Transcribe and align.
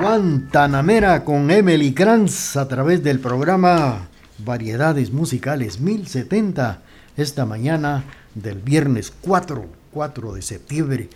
Guantanamera 0.00 1.24
con 1.26 1.50
Emily 1.50 1.92
Kranz 1.92 2.56
a 2.56 2.66
través 2.66 3.02
del 3.02 3.20
programa 3.20 4.08
Variedades 4.38 5.12
Musicales 5.12 5.78
1070 5.78 6.80
esta 7.18 7.44
mañana 7.44 8.04
del 8.34 8.60
viernes 8.60 9.12
4, 9.20 9.66
4 9.92 10.32
de 10.32 10.40
septiembre. 10.40 11.10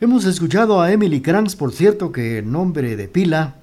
Hemos 0.00 0.24
escuchado 0.24 0.80
a 0.80 0.90
Emily 0.90 1.20
Kranz, 1.20 1.54
por 1.54 1.72
cierto, 1.72 2.12
que 2.12 2.38
el 2.38 2.50
nombre 2.50 2.96
de 2.96 3.08
pila 3.08 3.56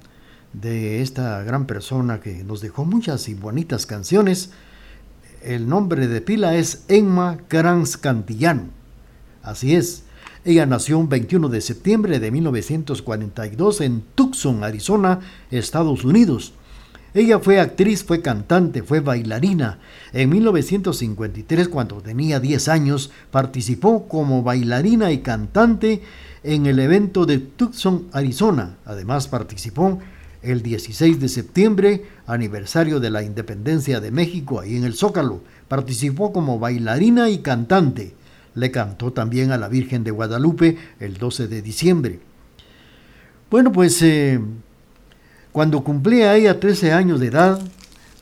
de 0.52 1.02
esta 1.02 1.42
gran 1.42 1.66
persona 1.66 2.20
que 2.20 2.44
nos 2.44 2.60
dejó 2.60 2.84
muchas 2.84 3.28
y 3.28 3.34
bonitas 3.34 3.84
canciones, 3.84 4.50
el 5.42 5.68
nombre 5.68 6.06
de 6.06 6.20
pila 6.20 6.54
es 6.54 6.84
Emma 6.86 7.38
Kranz 7.48 7.96
Cantillano. 7.96 8.66
Así 9.42 9.74
es, 9.74 10.04
ella 10.44 10.66
nació 10.66 10.98
un 10.98 11.08
21 11.08 11.48
de 11.48 11.60
septiembre 11.60 12.18
de 12.18 12.32
1942 12.32 13.80
en 13.80 14.02
Tucson, 14.16 14.64
Arizona, 14.64 15.20
Estados 15.52 16.04
Unidos. 16.04 16.52
Ella 17.14 17.38
fue 17.38 17.60
actriz, 17.60 18.02
fue 18.02 18.22
cantante, 18.22 18.82
fue 18.82 18.98
bailarina. 18.98 19.78
En 20.12 20.30
1953, 20.30 21.68
cuando 21.68 22.00
tenía 22.00 22.40
10 22.40 22.68
años, 22.68 23.10
participó 23.30 24.08
como 24.08 24.42
bailarina 24.42 25.12
y 25.12 25.18
cantante 25.18 26.02
en 26.42 26.66
el 26.66 26.80
evento 26.80 27.24
de 27.24 27.38
Tucson, 27.38 28.08
Arizona. 28.12 28.78
Además, 28.84 29.28
participó 29.28 30.00
el 30.42 30.62
16 30.62 31.20
de 31.20 31.28
septiembre, 31.28 32.04
aniversario 32.26 32.98
de 32.98 33.10
la 33.10 33.22
independencia 33.22 34.00
de 34.00 34.10
México, 34.10 34.58
ahí 34.58 34.76
en 34.76 34.82
el 34.82 34.94
Zócalo. 34.94 35.42
Participó 35.68 36.32
como 36.32 36.58
bailarina 36.58 37.30
y 37.30 37.38
cantante 37.38 38.14
le 38.54 38.70
cantó 38.70 39.12
también 39.12 39.52
a 39.52 39.58
la 39.58 39.68
Virgen 39.68 40.04
de 40.04 40.10
Guadalupe 40.10 40.76
el 41.00 41.18
12 41.18 41.48
de 41.48 41.62
diciembre. 41.62 42.20
Bueno, 43.50 43.72
pues 43.72 44.00
eh, 44.02 44.40
cuando 45.52 45.84
cumplía 45.84 46.34
ella 46.36 46.58
13 46.58 46.92
años 46.92 47.20
de 47.20 47.26
edad, 47.26 47.60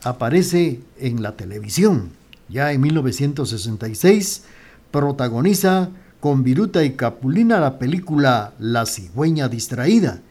aparece 0.03 0.81
en 0.97 1.21
la 1.21 1.37
televisión. 1.37 2.09
Ya 2.49 2.71
en 2.73 2.81
1966 2.81 4.43
protagoniza 4.91 5.89
con 6.19 6.43
Viruta 6.43 6.83
y 6.83 6.91
Capulina 6.91 7.59
la 7.59 7.79
película 7.79 8.53
La 8.59 8.85
cigüeña 8.85 9.47
distraída. 9.47 10.21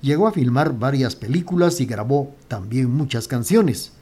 Llegó 0.00 0.28
a 0.28 0.32
filmar 0.32 0.78
varias 0.78 1.16
películas 1.16 1.80
y 1.80 1.86
grabó 1.86 2.34
también 2.48 2.90
muchas 2.90 3.28
canciones. 3.28 3.92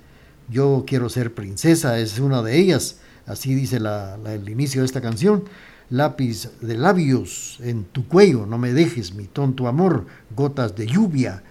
Yo 0.49 0.85
quiero 0.87 1.09
ser 1.09 1.35
princesa 1.35 1.99
es 1.99 2.19
una 2.19 2.43
de 2.43 2.59
ellas. 2.59 3.00
Así 3.26 3.55
dice 3.55 3.76
el 3.78 4.49
inicio 4.49 4.82
de 4.82 4.87
esta 4.87 5.00
canción. 5.00 5.44
Lápiz 5.90 6.50
de 6.61 6.76
labios 6.76 7.58
en 7.61 7.84
tu 7.84 8.08
cuello, 8.08 8.44
no 8.46 8.58
me 8.58 8.73
dejes 8.73 9.14
mi 9.14 9.25
tonto 9.25 9.69
amor, 9.69 10.06
gotas 10.34 10.75
de 10.75 10.87
lluvia. 10.87 11.44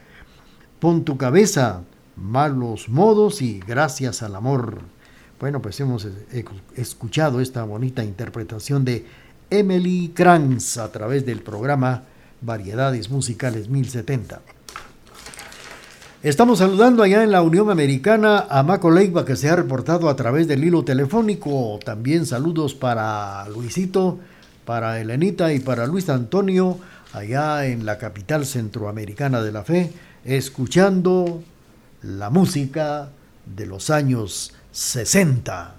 Pon 0.79 1.05
tu 1.05 1.17
cabeza, 1.17 1.83
malos 2.17 2.89
modos 2.89 3.41
y 3.41 3.59
gracias 3.59 4.23
al 4.23 4.35
amor. 4.35 4.81
Bueno, 5.39 5.61
pues 5.61 5.79
hemos 5.79 6.07
escuchado 6.75 7.39
esta 7.39 7.63
bonita 7.63 8.03
interpretación 8.03 8.83
de 8.83 9.05
Emily 9.49 10.11
Kranz 10.13 10.77
a 10.77 10.91
través 10.91 11.25
del 11.25 11.41
programa 11.41 12.03
Variedades 12.41 13.09
Musicales 13.09 13.69
1070. 13.69 14.41
Estamos 16.25 16.57
saludando 16.57 17.03
allá 17.03 17.21
en 17.21 17.31
la 17.31 17.43
Unión 17.43 17.69
Americana 17.69 18.47
a 18.49 18.63
Maco 18.63 18.89
Leiva 18.89 19.25
que 19.25 19.35
se 19.35 19.47
ha 19.47 19.55
reportado 19.55 20.09
a 20.09 20.15
través 20.15 20.47
del 20.47 20.63
hilo 20.63 20.83
telefónico. 20.83 21.77
También 21.85 22.25
saludos 22.25 22.73
para 22.73 23.47
Luisito, 23.47 24.17
para 24.65 24.99
Elenita 24.99 25.53
y 25.53 25.59
para 25.59 25.85
Luis 25.85 26.09
Antonio 26.09 26.79
allá 27.13 27.67
en 27.67 27.85
la 27.85 27.99
capital 27.99 28.47
centroamericana 28.47 29.43
de 29.43 29.51
la 29.51 29.63
fe, 29.63 29.93
escuchando 30.23 31.43
la 32.01 32.31
música 32.31 33.09
de 33.45 33.67
los 33.67 33.91
años 33.91 34.51
60. 34.71 35.75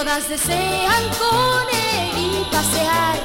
Todas 0.00 0.30
desean 0.30 1.04
con 1.18 1.66
él 1.70 2.08
y 2.16 2.44
pasear, 2.50 3.18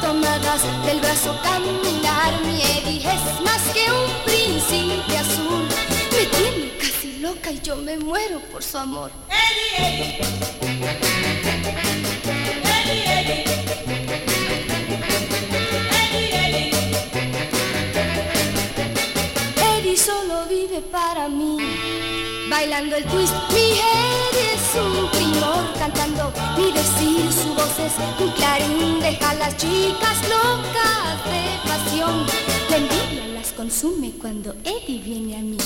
tomadas 0.00 0.62
del 0.86 1.00
brazo 1.00 1.38
caminar. 1.42 2.32
Mi 2.46 2.62
Eddie 2.62 3.06
es 3.06 3.42
más 3.42 3.60
que 3.74 3.92
un 3.92 4.10
príncipe 4.24 5.18
azul, 5.18 5.68
me 6.10 6.24
tiene 6.38 6.72
casi 6.78 7.18
loca 7.18 7.50
y 7.50 7.60
yo 7.60 7.76
me 7.76 7.98
muero 7.98 8.40
por 8.50 8.62
su 8.62 8.78
amor. 8.78 9.10
Eddie, 9.28 9.86
Eddie. 9.86 10.18
Eddie, 19.76 19.96
solo 19.98 20.46
vive 20.48 20.80
para 20.90 21.28
mí. 21.28 21.58
Bailando 22.48 22.96
el 22.96 23.04
twist, 23.04 23.34
mi 23.52 23.72
Eddie 23.72 24.54
es 24.54 24.74
un 24.74 25.10
primor 25.10 25.77
chicas 29.58 30.18
locas 30.28 31.24
de 31.26 31.68
pasión. 31.68 32.26
La 32.70 32.76
envidia 32.76 33.26
las 33.34 33.52
consume 33.52 34.12
cuando 34.12 34.54
Eddie 34.64 35.00
viene 35.02 35.36
a 35.36 35.40
mí. 35.40 35.58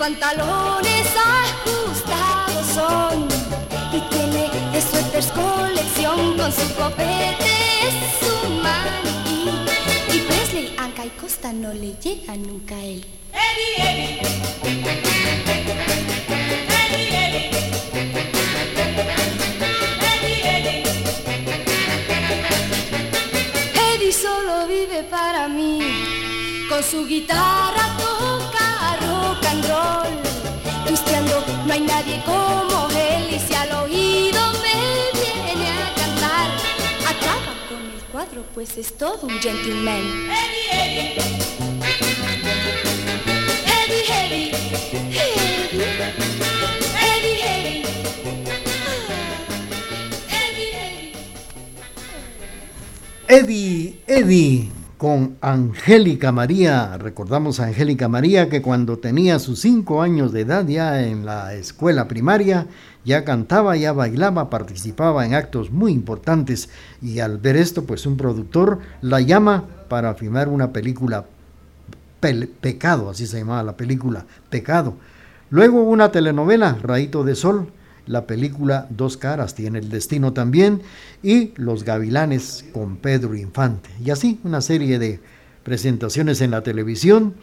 Pantalones 0.00 1.08
ajustados 1.14 2.66
son 2.74 3.28
y 3.92 4.00
tiene 4.08 4.48
de 4.72 4.80
suéteres 4.80 5.30
colección 5.30 6.38
con 6.38 6.50
su 6.50 6.74
copete 6.74 7.52
es 7.86 7.94
su 8.18 8.48
maniquí. 8.62 9.44
Y 10.16 10.20
Presley, 10.20 10.74
Anca 10.78 11.04
y 11.04 11.10
Costa 11.20 11.52
no 11.52 11.74
le 11.74 11.92
llega 12.02 12.34
nunca 12.34 12.76
a 12.76 12.82
él. 12.82 13.04
Eddie 23.74 24.12
solo 24.14 24.66
vive 24.66 25.02
para 25.10 25.46
mí. 25.46 25.78
Con 26.70 26.82
su 26.82 27.04
guitarra 27.04 27.99
no 31.70 31.74
hay 31.74 31.82
nadie 31.82 32.20
como 32.24 32.88
él. 32.90 33.32
Y 33.32 33.38
si 33.38 33.54
al 33.54 33.70
oído 33.84 34.40
me 34.54 35.20
viene 35.20 35.70
a 35.70 35.94
cantar, 35.94 36.50
acaba 37.06 37.54
con 37.68 37.78
el 37.78 38.02
cuadro, 38.10 38.42
pues 38.54 38.76
es 38.76 38.96
todo 38.98 39.20
un 39.22 39.38
gentleman. 39.38 40.02
Eddie, 40.30 40.72
Eddie. 40.72 41.14
Eddie, 43.76 44.04
Eddie. 44.20 44.50
Eddie, 47.08 47.42
Eddie. 47.44 47.84
Eddie, 53.28 54.02
Eddie. 54.08 54.79
Con 55.00 55.38
Angélica 55.40 56.30
María. 56.30 56.98
Recordamos 56.98 57.58
a 57.58 57.68
Angélica 57.68 58.06
María 58.06 58.50
que 58.50 58.60
cuando 58.60 58.98
tenía 58.98 59.38
sus 59.38 59.58
cinco 59.60 60.02
años 60.02 60.30
de 60.30 60.42
edad 60.42 60.66
ya 60.66 61.00
en 61.00 61.24
la 61.24 61.54
escuela 61.54 62.06
primaria, 62.06 62.66
ya 63.02 63.24
cantaba, 63.24 63.78
ya 63.78 63.94
bailaba, 63.94 64.50
participaba 64.50 65.24
en 65.24 65.32
actos 65.32 65.70
muy 65.70 65.92
importantes 65.92 66.68
y 67.00 67.20
al 67.20 67.38
ver 67.38 67.56
esto, 67.56 67.84
pues 67.86 68.04
un 68.04 68.18
productor 68.18 68.80
la 69.00 69.22
llama 69.22 69.64
para 69.88 70.12
filmar 70.16 70.50
una 70.50 70.70
película 70.70 71.24
Pel- 72.20 72.50
Pecado, 72.60 73.08
así 73.08 73.26
se 73.26 73.38
llamaba 73.38 73.62
la 73.62 73.78
película, 73.78 74.26
Pecado. 74.50 74.96
Luego 75.48 75.82
una 75.82 76.12
telenovela, 76.12 76.76
Raíto 76.82 77.24
de 77.24 77.36
Sol, 77.36 77.72
la 78.06 78.26
película 78.26 78.86
Dos 78.90 79.16
Caras 79.16 79.54
tiene 79.54 79.78
el 79.78 79.88
destino 79.88 80.32
también, 80.32 80.82
y 81.22 81.52
Los 81.56 81.84
Gavilanes 81.84 82.64
con 82.72 82.96
Pedro 82.96 83.34
Infante. 83.36 83.90
Y 84.04 84.10
así 84.10 84.40
una 84.44 84.60
serie 84.60 84.98
de 84.98 85.20
presentaciones 85.62 86.40
en 86.40 86.50
la 86.50 86.62
televisión 86.62 87.34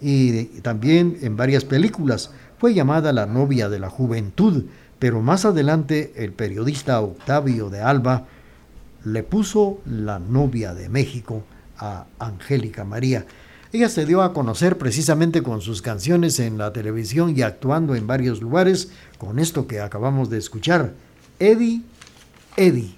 y, 0.00 0.44
también 0.60 1.18
en 1.22 1.36
varias 1.36 1.64
películas. 1.64 2.30
Fue 2.58 2.74
llamada 2.74 3.12
la 3.12 3.26
novia 3.26 3.68
de 3.68 3.78
la 3.78 3.88
juventud, 3.88 4.64
pero 4.98 5.22
más 5.22 5.44
adelante 5.44 6.12
el 6.16 6.32
periodista 6.32 7.00
Octavio 7.00 7.70
de 7.70 7.80
Alba 7.80 8.26
le 9.04 9.22
puso 9.22 9.80
la 9.86 10.18
novia 10.18 10.74
de 10.74 10.88
México 10.88 11.42
a 11.78 12.06
Angélica 12.18 12.84
María. 12.84 13.24
Ella 13.72 13.88
se 13.88 14.04
dio 14.04 14.22
a 14.22 14.32
conocer 14.32 14.78
precisamente 14.78 15.44
con 15.44 15.60
sus 15.60 15.80
canciones 15.80 16.40
en 16.40 16.58
la 16.58 16.72
televisión 16.72 17.34
y 17.36 17.42
actuando 17.42 17.94
en 17.94 18.06
varios 18.06 18.40
lugares 18.40 18.90
con 19.16 19.38
esto 19.38 19.68
que 19.68 19.80
acabamos 19.80 20.28
de 20.28 20.38
escuchar, 20.38 20.92
Eddie, 21.38 21.82
Eddie. 22.56 22.94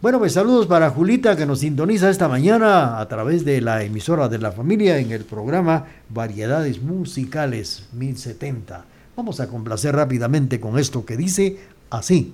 Bueno, 0.00 0.20
pues 0.20 0.34
saludos 0.34 0.68
para 0.68 0.90
Julita 0.90 1.34
que 1.34 1.44
nos 1.44 1.60
sintoniza 1.60 2.08
esta 2.08 2.28
mañana 2.28 3.00
a 3.00 3.08
través 3.08 3.44
de 3.44 3.60
la 3.60 3.82
emisora 3.82 4.28
de 4.28 4.38
la 4.38 4.52
familia 4.52 4.98
en 4.98 5.10
el 5.10 5.24
programa 5.24 5.86
Variedades 6.08 6.80
Musicales 6.80 7.88
1070. 7.94 8.84
Vamos 9.16 9.40
a 9.40 9.48
complacer 9.48 9.96
rápidamente 9.96 10.60
con 10.60 10.78
esto 10.78 11.04
que 11.04 11.16
dice 11.16 11.58
así. 11.90 12.32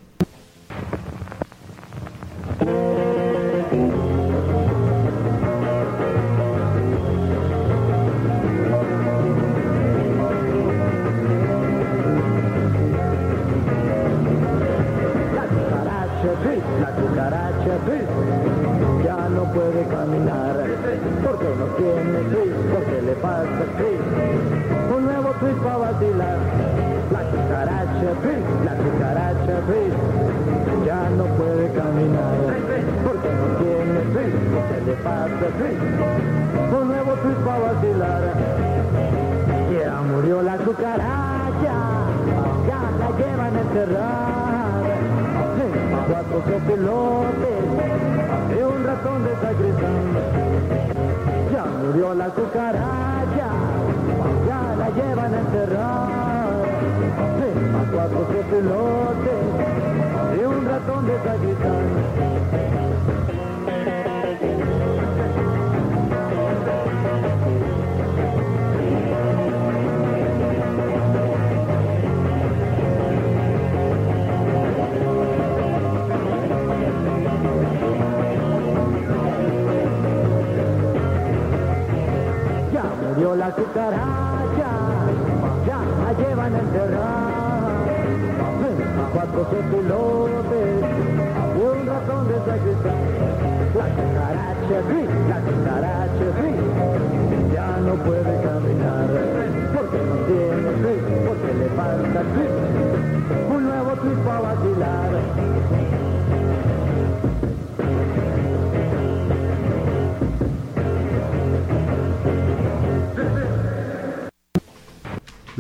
La 16.81 16.91
cucaracha, 16.93 17.77
ya 19.05 19.29
no 19.29 19.45
puede 19.53 19.85
caminar. 19.89 20.57
Porque 21.23 21.49
no 21.59 21.67
tiene 21.77 22.19
twist, 22.31 22.57
porque 22.73 23.03
le 23.03 23.15
falta 23.17 23.65
twist. 23.77 24.97
Un 24.97 25.05
nuevo 25.05 25.31
twist 25.41 25.59
para 25.59 25.77
vacilar. 25.77 26.39
La 27.13 27.23
cucaracha, 27.31 28.11
la 28.65 28.75
cucaracha, 28.75 29.55
ya 30.87 31.11
no 31.11 31.25
puede 31.25 31.71
caminar. 31.73 32.37
Porque 33.05 33.29
no 33.29 33.47
tiene 33.61 34.01
twist, 34.13 34.37
porque 34.55 34.81
le 34.87 34.97
falta 34.97 35.47
twist. 35.59 36.81
Un 36.81 36.89
nuevo 36.89 37.13
twist 37.23 37.41
para 37.41 37.59
vacilar. 37.59 38.23
Ya 39.71 40.01
murió 40.01 40.43
la 40.43 40.57
cucaracha, 40.57 41.77
ya 42.67 42.81
la 42.99 43.11
llevan 43.19 43.57
a 43.57 43.61
enterrar. 43.61 45.10
Cuatro 46.09 46.43
sopilotes 46.47 47.61
y 48.59 48.63
un 48.63 48.85
ratón 48.85 49.25
de 49.25 49.35
sacristán. 49.37 50.05
Ya 51.53 51.65
murió 51.65 52.15
la 52.15 52.29
cucaracha, 52.29 53.49
ya 54.47 54.77
la 54.77 54.91
llevan 54.91 55.35
a 55.35 55.39
enterrar. 55.41 56.51
Cuatro 57.93 58.27
sopilotes 58.33 59.41
y 60.41 60.45
un 60.45 60.65
ratón 60.67 61.07
de 61.07 61.15
sacristán. 61.25 62.70
Murió 83.51 83.57
la 83.57 83.57
cucaracha, 83.57 84.71
ya 85.67 85.79
la 86.05 86.13
llevan 86.13 86.55
a 86.55 86.59
enterrar. 86.59 87.31
Cuatro 89.13 89.45
sopilotes 89.45 90.85
y 91.57 91.63
un 91.63 91.87
ratón 91.87 92.29
de. 92.29 92.35
La 93.75 93.89
cucaracha, 93.89 94.77
sí, 94.89 95.01
la 95.29 95.39
cucaracha, 95.41 96.27
sí, 96.41 96.49
ya 97.53 97.69
no 97.79 97.95
puede 97.95 98.33
caminar. 98.43 99.09
Porque 99.75 99.99
no 99.99 100.15
tiene 100.27 100.71
twist, 100.83 101.09
porque 101.27 101.51
le 101.55 101.69
falta 101.71 102.21
twist. 102.35 102.59
Un 103.51 103.63
nuevo 103.65 103.93
twist 103.97 104.20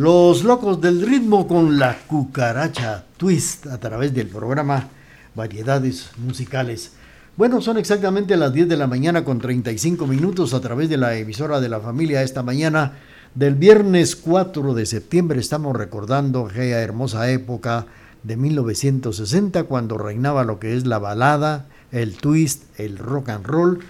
Los 0.00 0.45
locos 0.45 0.80
del 0.80 1.02
ritmo 1.07 1.47
con 1.47 1.78
la 1.78 1.95
cucaracha 2.07 3.04
twist 3.19 3.66
a 3.66 3.76
través 3.76 4.14
del 4.14 4.28
programa 4.28 4.88
Variedades 5.35 6.12
Musicales. 6.16 6.92
Bueno, 7.37 7.61
son 7.61 7.76
exactamente 7.76 8.38
las 8.38 8.50
10 8.50 8.66
de 8.71 8.78
la 8.78 8.87
mañana 8.87 9.26
con 9.26 9.40
35 9.40 10.07
minutos 10.07 10.54
a 10.54 10.61
través 10.62 10.88
de 10.88 10.97
la 10.97 11.16
emisora 11.16 11.61
de 11.61 11.69
la 11.69 11.80
familia 11.80 12.23
esta 12.23 12.42
mañana 12.42 12.95
del 13.35 13.57
viernes 13.57 14.16
4 14.16 14.73
de 14.73 14.87
septiembre. 14.87 15.38
Estamos 15.38 15.76
recordando 15.76 16.47
aquella 16.47 16.80
hermosa 16.80 17.30
época 17.30 17.85
de 18.23 18.38
1960 18.38 19.64
cuando 19.64 19.99
reinaba 19.99 20.45
lo 20.45 20.59
que 20.59 20.78
es 20.78 20.87
la 20.87 20.99
balada, 20.99 21.66
el 21.92 22.16
twist, 22.16 22.62
el 22.80 22.97
rock 22.97 23.28
and 23.28 23.45
roll 23.45 23.80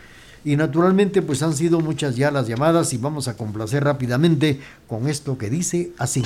y 0.45 0.57
naturalmente 0.57 1.23
pues 1.23 1.43
han 1.43 1.55
sido 1.55 1.81
muchas 1.81 2.17
ya 2.17 2.31
las 2.31 2.47
llamadas 2.49 2.93
y 2.93 2.99
vamos 2.99 3.29
a 3.29 3.37
complacer 3.37 3.85
rápidamente 3.85 4.61
con 4.87 5.09
esto 5.09 5.37
que 5.39 5.51
dice 5.51 5.91
así. 5.99 6.23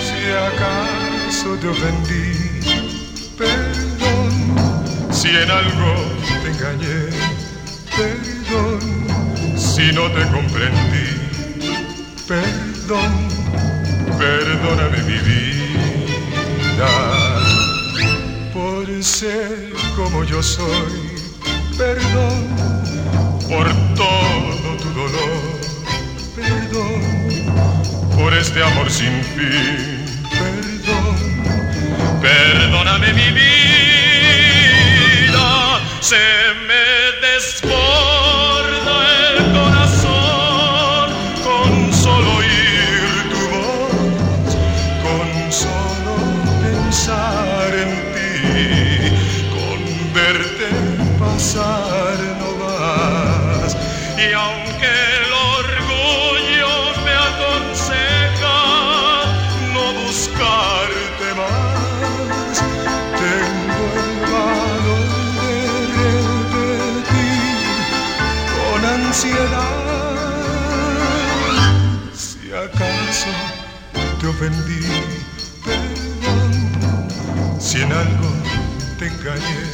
Si 0.00 0.32
acaso 0.32 1.56
te 1.60 1.68
ofendí, 1.68 2.32
perdón. 3.38 5.12
Si 5.12 5.28
en 5.28 5.50
algo 5.50 6.25
No 9.92 10.10
te 10.10 10.26
comprendí, 10.28 11.06
perdón. 12.26 13.28
Perdóname 14.18 15.02
mi 15.02 15.18
vida 15.18 16.88
por 18.52 18.86
ser 19.02 19.72
como 19.94 20.24
yo 20.24 20.42
soy, 20.42 21.20
perdón. 21.78 22.48
Por 23.48 23.72
todo 23.94 24.76
tu 24.82 24.90
dolor, 24.90 25.60
perdón 26.34 27.36
por 28.16 28.34
este 28.34 28.60
amor 28.62 28.90
sin 28.90 29.22
fin. 29.22 30.04
Perdón, 30.30 31.16
perdóname 32.20 33.12
mi 33.12 33.30
vida, 33.32 35.80
se 36.00 36.16
me 36.66 36.75
perdón. 74.46 74.86
Si 77.58 77.80
en 77.80 77.90
algo 77.92 78.30
te 78.98 79.06
engañé, 79.06 79.64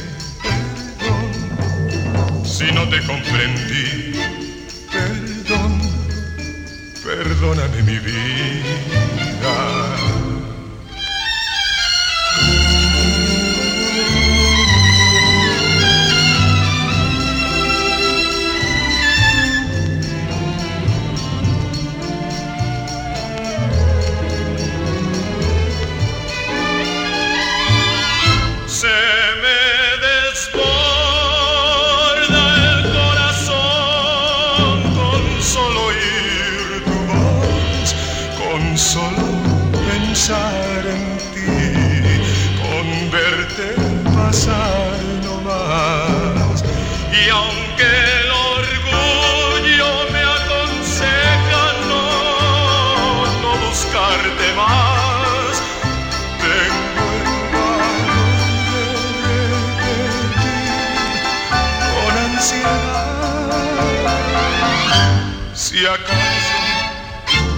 perdón. 0.41 1.31
Si 2.45 2.71
no 2.71 2.87
te 2.89 3.05
comprendí, 3.05 4.13
perdón. 4.91 5.81
Perdóname 7.03 7.83
mi 7.83 7.99
vida. 7.99 10.12
Solo 38.83 39.27
pensar 39.89 40.83
en 40.85 41.03
ti, 41.33 41.55
con 42.61 42.85
verte 43.11 43.67
pasar 44.13 44.99
no 45.23 45.35
más. 45.41 46.57
Y 47.11 47.29
aunque 47.29 47.87
el 48.19 48.29
orgullo 48.59 49.91
me 50.11 50.21
aconseja 50.39 51.65
no, 51.87 52.05
no 53.41 53.51
buscarte 53.65 54.47
más, 54.61 55.53
tengo 56.43 57.07
el 57.29 57.47
valor 57.55 58.25
de 58.69 58.81
repetir 59.53 60.11
con 61.93 62.13
ansiedad. 62.25 63.23
Si 65.53 65.79
acaso 65.85 66.57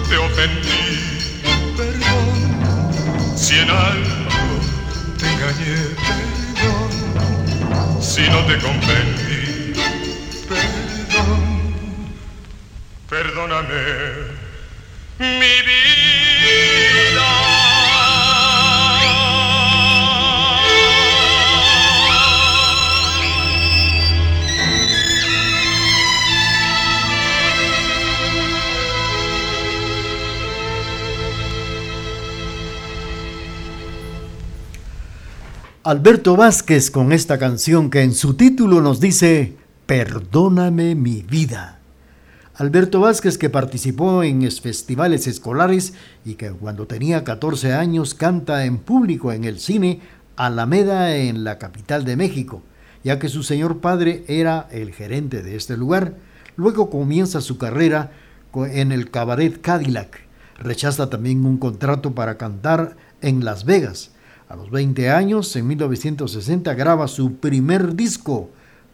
te 0.08 0.16
ofendí, 0.18 0.85
en 3.66 3.70
algo 3.70 4.60
te 5.18 5.26
engañé, 5.26 5.76
perdón. 6.06 6.90
Si 8.00 8.22
no 8.28 8.44
te 8.46 8.58
comprendí, 8.58 9.72
perdón. 10.48 11.42
Perdóname 13.08 13.82
mi 15.18 15.54
vida. 15.68 17.15
Alberto 35.86 36.34
Vázquez 36.34 36.90
con 36.90 37.12
esta 37.12 37.38
canción 37.38 37.90
que 37.90 38.02
en 38.02 38.12
su 38.12 38.34
título 38.34 38.80
nos 38.80 38.98
dice 38.98 39.54
Perdóname 39.86 40.96
mi 40.96 41.22
vida. 41.22 41.78
Alberto 42.56 42.98
Vázquez 42.98 43.38
que 43.38 43.50
participó 43.50 44.24
en 44.24 44.42
es- 44.42 44.60
festivales 44.60 45.28
escolares 45.28 45.94
y 46.24 46.34
que 46.34 46.50
cuando 46.50 46.88
tenía 46.88 47.22
14 47.22 47.72
años 47.72 48.14
canta 48.14 48.64
en 48.64 48.78
público 48.78 49.30
en 49.30 49.44
el 49.44 49.60
cine 49.60 50.00
Alameda 50.34 51.14
en 51.18 51.44
la 51.44 51.56
capital 51.58 52.04
de 52.04 52.16
México, 52.16 52.64
ya 53.04 53.20
que 53.20 53.28
su 53.28 53.44
señor 53.44 53.78
padre 53.78 54.24
era 54.26 54.66
el 54.72 54.92
gerente 54.92 55.44
de 55.44 55.54
este 55.54 55.76
lugar. 55.76 56.14
Luego 56.56 56.90
comienza 56.90 57.40
su 57.40 57.58
carrera 57.58 58.10
en 58.56 58.90
el 58.90 59.12
cabaret 59.12 59.60
Cadillac. 59.60 60.18
Rechaza 60.58 61.08
también 61.10 61.44
un 61.46 61.58
contrato 61.58 62.12
para 62.12 62.36
cantar 62.38 62.96
en 63.20 63.44
Las 63.44 63.64
Vegas. 63.64 64.10
A 64.48 64.56
los 64.56 64.70
20 64.70 65.10
años, 65.10 65.54
en 65.56 65.66
1960, 65.66 66.74
graba 66.74 67.08
su 67.08 67.36
primer 67.36 67.96
disco. 67.96 68.50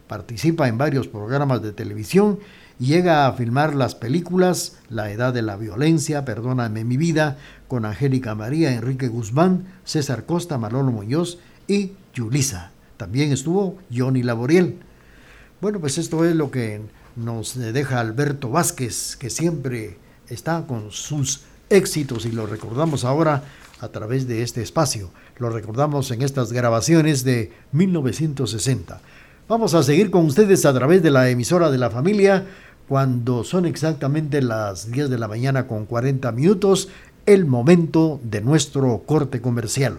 Participa 0.08 0.68
en 0.68 0.78
varios 0.78 1.08
programas 1.08 1.62
de 1.62 1.72
televisión 1.72 2.38
llega 2.82 3.26
a 3.26 3.32
filmar 3.34 3.74
las 3.74 3.94
películas 3.94 4.78
La 4.88 5.10
Edad 5.10 5.32
de 5.32 5.42
la 5.42 5.56
Violencia, 5.56 6.24
Perdóname 6.24 6.84
mi 6.84 6.96
vida, 6.96 7.38
con 7.68 7.84
Angélica 7.84 8.34
María, 8.34 8.74
Enrique 8.74 9.08
Guzmán, 9.08 9.66
César 9.84 10.26
Costa, 10.26 10.58
Manolo 10.58 10.90
Muñoz 10.90 11.38
y 11.68 11.92
Yulisa. 12.12 12.72
También 12.96 13.32
estuvo 13.32 13.78
Johnny 13.94 14.22
Laboriel. 14.22 14.78
Bueno, 15.60 15.78
pues 15.78 15.96
esto 15.96 16.24
es 16.24 16.34
lo 16.34 16.50
que 16.50 16.80
nos 17.14 17.54
deja 17.56 18.00
Alberto 18.00 18.50
Vázquez, 18.50 19.16
que 19.16 19.30
siempre 19.30 19.98
está 20.28 20.66
con 20.66 20.90
sus 20.90 21.42
éxitos 21.70 22.26
y 22.26 22.32
lo 22.32 22.46
recordamos 22.46 23.04
ahora 23.04 23.44
a 23.80 23.88
través 23.88 24.26
de 24.26 24.42
este 24.42 24.62
espacio. 24.62 25.10
Lo 25.42 25.50
recordamos 25.50 26.08
en 26.12 26.22
estas 26.22 26.52
grabaciones 26.52 27.24
de 27.24 27.50
1960. 27.72 29.00
Vamos 29.48 29.74
a 29.74 29.82
seguir 29.82 30.12
con 30.12 30.26
ustedes 30.26 30.64
a 30.64 30.72
través 30.72 31.02
de 31.02 31.10
la 31.10 31.28
emisora 31.30 31.68
de 31.72 31.78
la 31.78 31.90
familia 31.90 32.46
cuando 32.86 33.42
son 33.42 33.66
exactamente 33.66 34.40
las 34.40 34.92
10 34.92 35.10
de 35.10 35.18
la 35.18 35.26
mañana 35.26 35.66
con 35.66 35.84
40 35.84 36.30
minutos, 36.30 36.90
el 37.26 37.44
momento 37.44 38.20
de 38.22 38.40
nuestro 38.40 39.02
corte 39.04 39.40
comercial. 39.40 39.98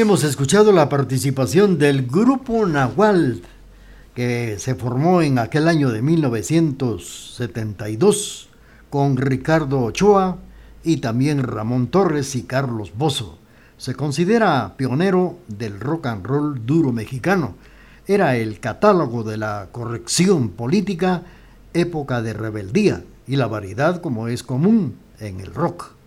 Hemos 0.00 0.24
escuchado 0.24 0.72
la 0.72 0.88
participación 0.88 1.76
del 1.76 2.06
grupo 2.06 2.64
Nahual, 2.64 3.42
que 4.14 4.56
se 4.58 4.74
formó 4.74 5.20
en 5.20 5.38
aquel 5.38 5.68
año 5.68 5.90
de 5.90 6.00
1972 6.00 8.48
con 8.88 9.18
Ricardo 9.18 9.82
Ochoa 9.82 10.38
y 10.82 10.96
también 10.98 11.42
Ramón 11.42 11.88
Torres 11.88 12.34
y 12.34 12.44
Carlos 12.44 12.92
Bozo. 12.96 13.38
Se 13.76 13.94
considera 13.94 14.72
pionero 14.78 15.36
del 15.48 15.78
rock 15.78 16.06
and 16.06 16.26
roll 16.26 16.64
duro 16.64 16.92
mexicano. 16.92 17.56
Era 18.06 18.36
el 18.36 18.58
catálogo 18.58 19.22
de 19.22 19.36
la 19.36 19.68
corrección 19.70 20.48
política, 20.48 21.24
época 21.74 22.22
de 22.22 22.32
rebeldía 22.32 23.04
y 23.26 23.36
la 23.36 23.48
variedad 23.48 24.00
como 24.00 24.28
es 24.28 24.42
común 24.42 24.94
en 25.18 25.40
el 25.40 25.54
rock. 25.54 25.99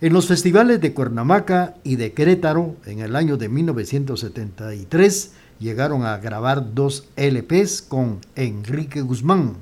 En 0.00 0.12
los 0.12 0.28
festivales 0.28 0.80
de 0.80 0.94
Cuernavaca 0.94 1.74
y 1.82 1.96
de 1.96 2.12
Querétaro, 2.12 2.76
en 2.86 3.00
el 3.00 3.16
año 3.16 3.36
de 3.36 3.48
1973, 3.48 5.32
llegaron 5.58 6.04
a 6.04 6.16
grabar 6.18 6.72
dos 6.72 7.08
LPs 7.16 7.82
con 7.82 8.20
Enrique 8.36 9.00
Guzmán, 9.00 9.54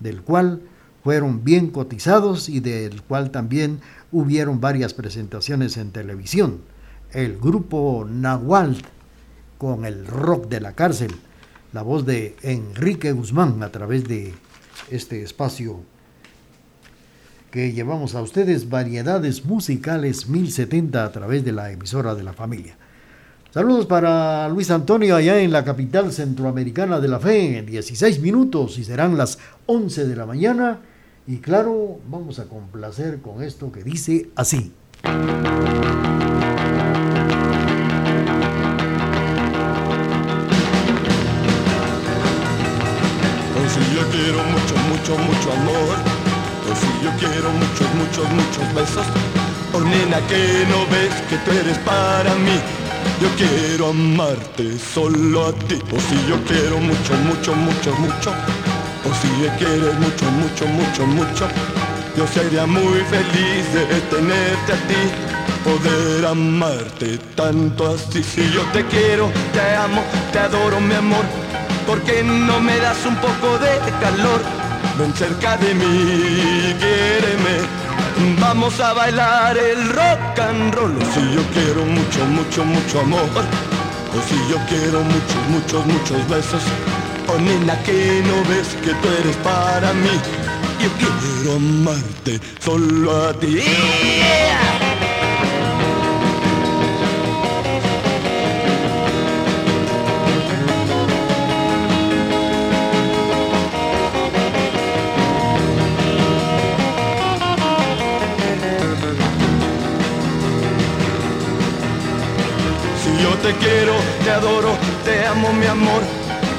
del 0.00 0.22
cual 0.22 0.62
fueron 1.04 1.44
bien 1.44 1.68
cotizados 1.68 2.48
y 2.48 2.58
del 2.58 3.02
cual 3.02 3.30
también 3.30 3.78
hubieron 4.10 4.60
varias 4.60 4.94
presentaciones 4.94 5.76
en 5.76 5.92
televisión. 5.92 6.58
El 7.12 7.38
grupo 7.38 8.04
Nahual 8.10 8.78
con 9.58 9.84
el 9.84 10.08
rock 10.08 10.48
de 10.48 10.60
la 10.60 10.72
cárcel, 10.72 11.12
la 11.72 11.82
voz 11.82 12.04
de 12.04 12.34
Enrique 12.42 13.12
Guzmán 13.12 13.62
a 13.62 13.70
través 13.70 14.08
de 14.08 14.34
este 14.90 15.22
espacio 15.22 15.84
que 17.52 17.72
llevamos 17.72 18.14
a 18.14 18.22
ustedes 18.22 18.70
variedades 18.70 19.44
musicales 19.44 20.26
1070 20.26 21.04
a 21.04 21.12
través 21.12 21.44
de 21.44 21.52
la 21.52 21.70
emisora 21.70 22.14
de 22.14 22.22
la 22.22 22.32
familia. 22.32 22.76
Saludos 23.50 23.84
para 23.84 24.48
Luis 24.48 24.70
Antonio 24.70 25.14
allá 25.14 25.38
en 25.38 25.52
la 25.52 25.62
capital 25.62 26.10
centroamericana 26.12 26.98
de 26.98 27.08
la 27.08 27.20
fe 27.20 27.58
en 27.58 27.66
16 27.66 28.20
minutos 28.20 28.78
y 28.78 28.84
serán 28.84 29.18
las 29.18 29.38
11 29.66 30.06
de 30.06 30.16
la 30.16 30.24
mañana. 30.24 30.80
Y 31.26 31.36
claro, 31.36 32.00
vamos 32.08 32.38
a 32.38 32.46
complacer 32.46 33.20
con 33.20 33.42
esto 33.42 33.70
que 33.70 33.84
dice 33.84 34.30
así. 34.34 34.72
Muchos, 48.12 48.30
muchos, 48.32 48.74
besos. 48.74 49.06
Oh 49.72 49.80
nena 49.80 50.18
que 50.28 50.66
no 50.68 50.86
ves 50.90 51.14
que 51.30 51.36
tú 51.38 51.50
eres 51.50 51.78
para 51.78 52.34
mí. 52.34 52.60
Yo 53.20 53.28
quiero 53.36 53.88
amarte 53.88 54.78
solo 54.78 55.46
a 55.46 55.52
ti. 55.52 55.78
O 55.90 55.98
si 55.98 56.16
yo 56.28 56.36
quiero 56.44 56.78
mucho, 56.78 57.14
mucho, 57.24 57.54
mucho, 57.54 57.94
mucho. 57.96 58.30
O 59.08 59.14
si 59.20 59.28
me 59.40 59.48
quieres 59.56 59.98
mucho, 59.98 60.30
mucho, 60.32 60.66
mucho, 60.66 61.06
mucho. 61.06 61.46
Yo 62.16 62.26
sería 62.26 62.66
muy 62.66 63.00
feliz 63.08 63.72
de 63.72 64.00
tenerte 64.10 64.72
a 64.72 64.88
ti. 64.88 65.02
Poder 65.64 66.26
amarte 66.26 67.18
tanto 67.34 67.94
así. 67.94 68.22
Si 68.22 68.50
yo 68.50 68.62
te 68.72 68.84
quiero, 68.86 69.30
te 69.52 69.74
amo, 69.74 70.02
te 70.32 70.38
adoro 70.38 70.80
mi 70.80 70.94
amor. 70.94 71.24
¿Por 71.86 72.00
qué 72.02 72.22
no 72.22 72.60
me 72.60 72.76
das 72.78 73.06
un 73.06 73.16
poco 73.16 73.58
de 73.58 73.78
calor? 74.00 74.42
ven 74.98 75.14
cerca 75.14 75.56
de 75.56 75.74
mí, 75.74 76.74
quiéreme. 76.78 77.81
Vamos 78.40 78.78
a 78.80 78.92
bailar 78.92 79.56
el 79.56 79.88
rock 79.90 80.38
and 80.38 80.74
roll. 80.74 80.96
O 80.96 81.04
si 81.14 81.20
yo 81.34 81.42
quiero 81.52 81.84
mucho, 81.84 82.24
mucho, 82.26 82.64
mucho 82.64 83.00
amor. 83.00 83.28
O 84.14 84.20
si 84.28 84.36
yo 84.50 84.58
quiero 84.68 85.02
muchos, 85.02 85.42
muchos, 85.48 85.86
muchos 85.86 86.28
besos. 86.28 86.62
O 87.28 87.38
nena 87.38 87.76
que 87.82 88.22
no 88.26 88.36
ves 88.48 88.68
que 88.82 88.92
tú 89.00 89.08
eres 89.20 89.36
para 89.36 89.92
mí. 89.92 90.14
Yo 90.82 90.90
quiero 90.98 91.56
amarte 91.56 92.40
solo 92.60 93.28
a 93.28 93.32
ti. 93.34 93.62
Te 113.52 113.66
quiero, 113.66 113.94
te 114.24 114.30
adoro, 114.30 114.76
te 115.04 115.26
amo 115.26 115.52
mi 115.52 115.66
amor, 115.66 116.02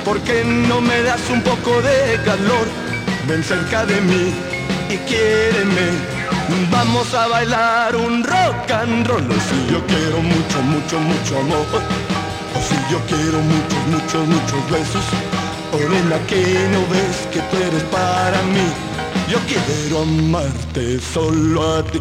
¿por 0.03 0.19
qué 0.21 0.43
no 0.43 0.81
me 0.81 1.01
das 1.03 1.21
un 1.29 1.41
poco 1.41 1.81
de 1.81 2.19
calor? 2.23 2.67
Ven 3.27 3.43
cerca 3.43 3.85
de 3.85 4.01
mí 4.01 4.33
y 4.89 4.97
quiéreme, 5.09 5.91
vamos 6.71 7.13
a 7.13 7.27
bailar 7.27 7.95
un 7.95 8.23
rock 8.23 8.71
and 8.71 9.07
roll. 9.07 9.23
O 9.23 9.33
si 9.33 9.71
yo 9.71 9.85
quiero 9.87 10.21
mucho, 10.21 10.61
mucho, 10.63 10.99
mucho 10.99 11.39
amor, 11.39 11.65
o 12.55 12.59
si 12.67 12.75
yo 12.91 12.99
quiero 13.07 13.39
muchos, 13.39 13.87
muchos, 13.87 14.27
muchos 14.27 14.71
besos, 14.71 15.05
oh 15.71 15.89
nena 15.89 16.17
que 16.27 16.43
no 16.71 16.81
ves 16.93 17.27
que 17.31 17.39
tú 17.39 17.57
eres 17.57 17.83
para 17.83 18.41
mí. 18.53 18.67
Yo 19.29 19.39
quiero 19.47 20.01
amarte 20.01 20.99
solo 20.99 21.77
a 21.77 21.83
ti. 21.83 21.99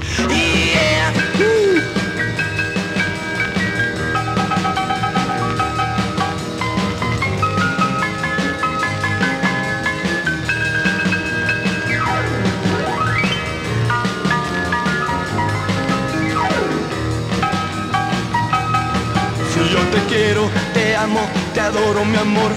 Quiero, 20.12 20.50
te 20.74 20.94
amo, 20.94 21.20
te 21.54 21.60
adoro 21.60 22.04
mi 22.04 22.16
amor, 22.16 22.52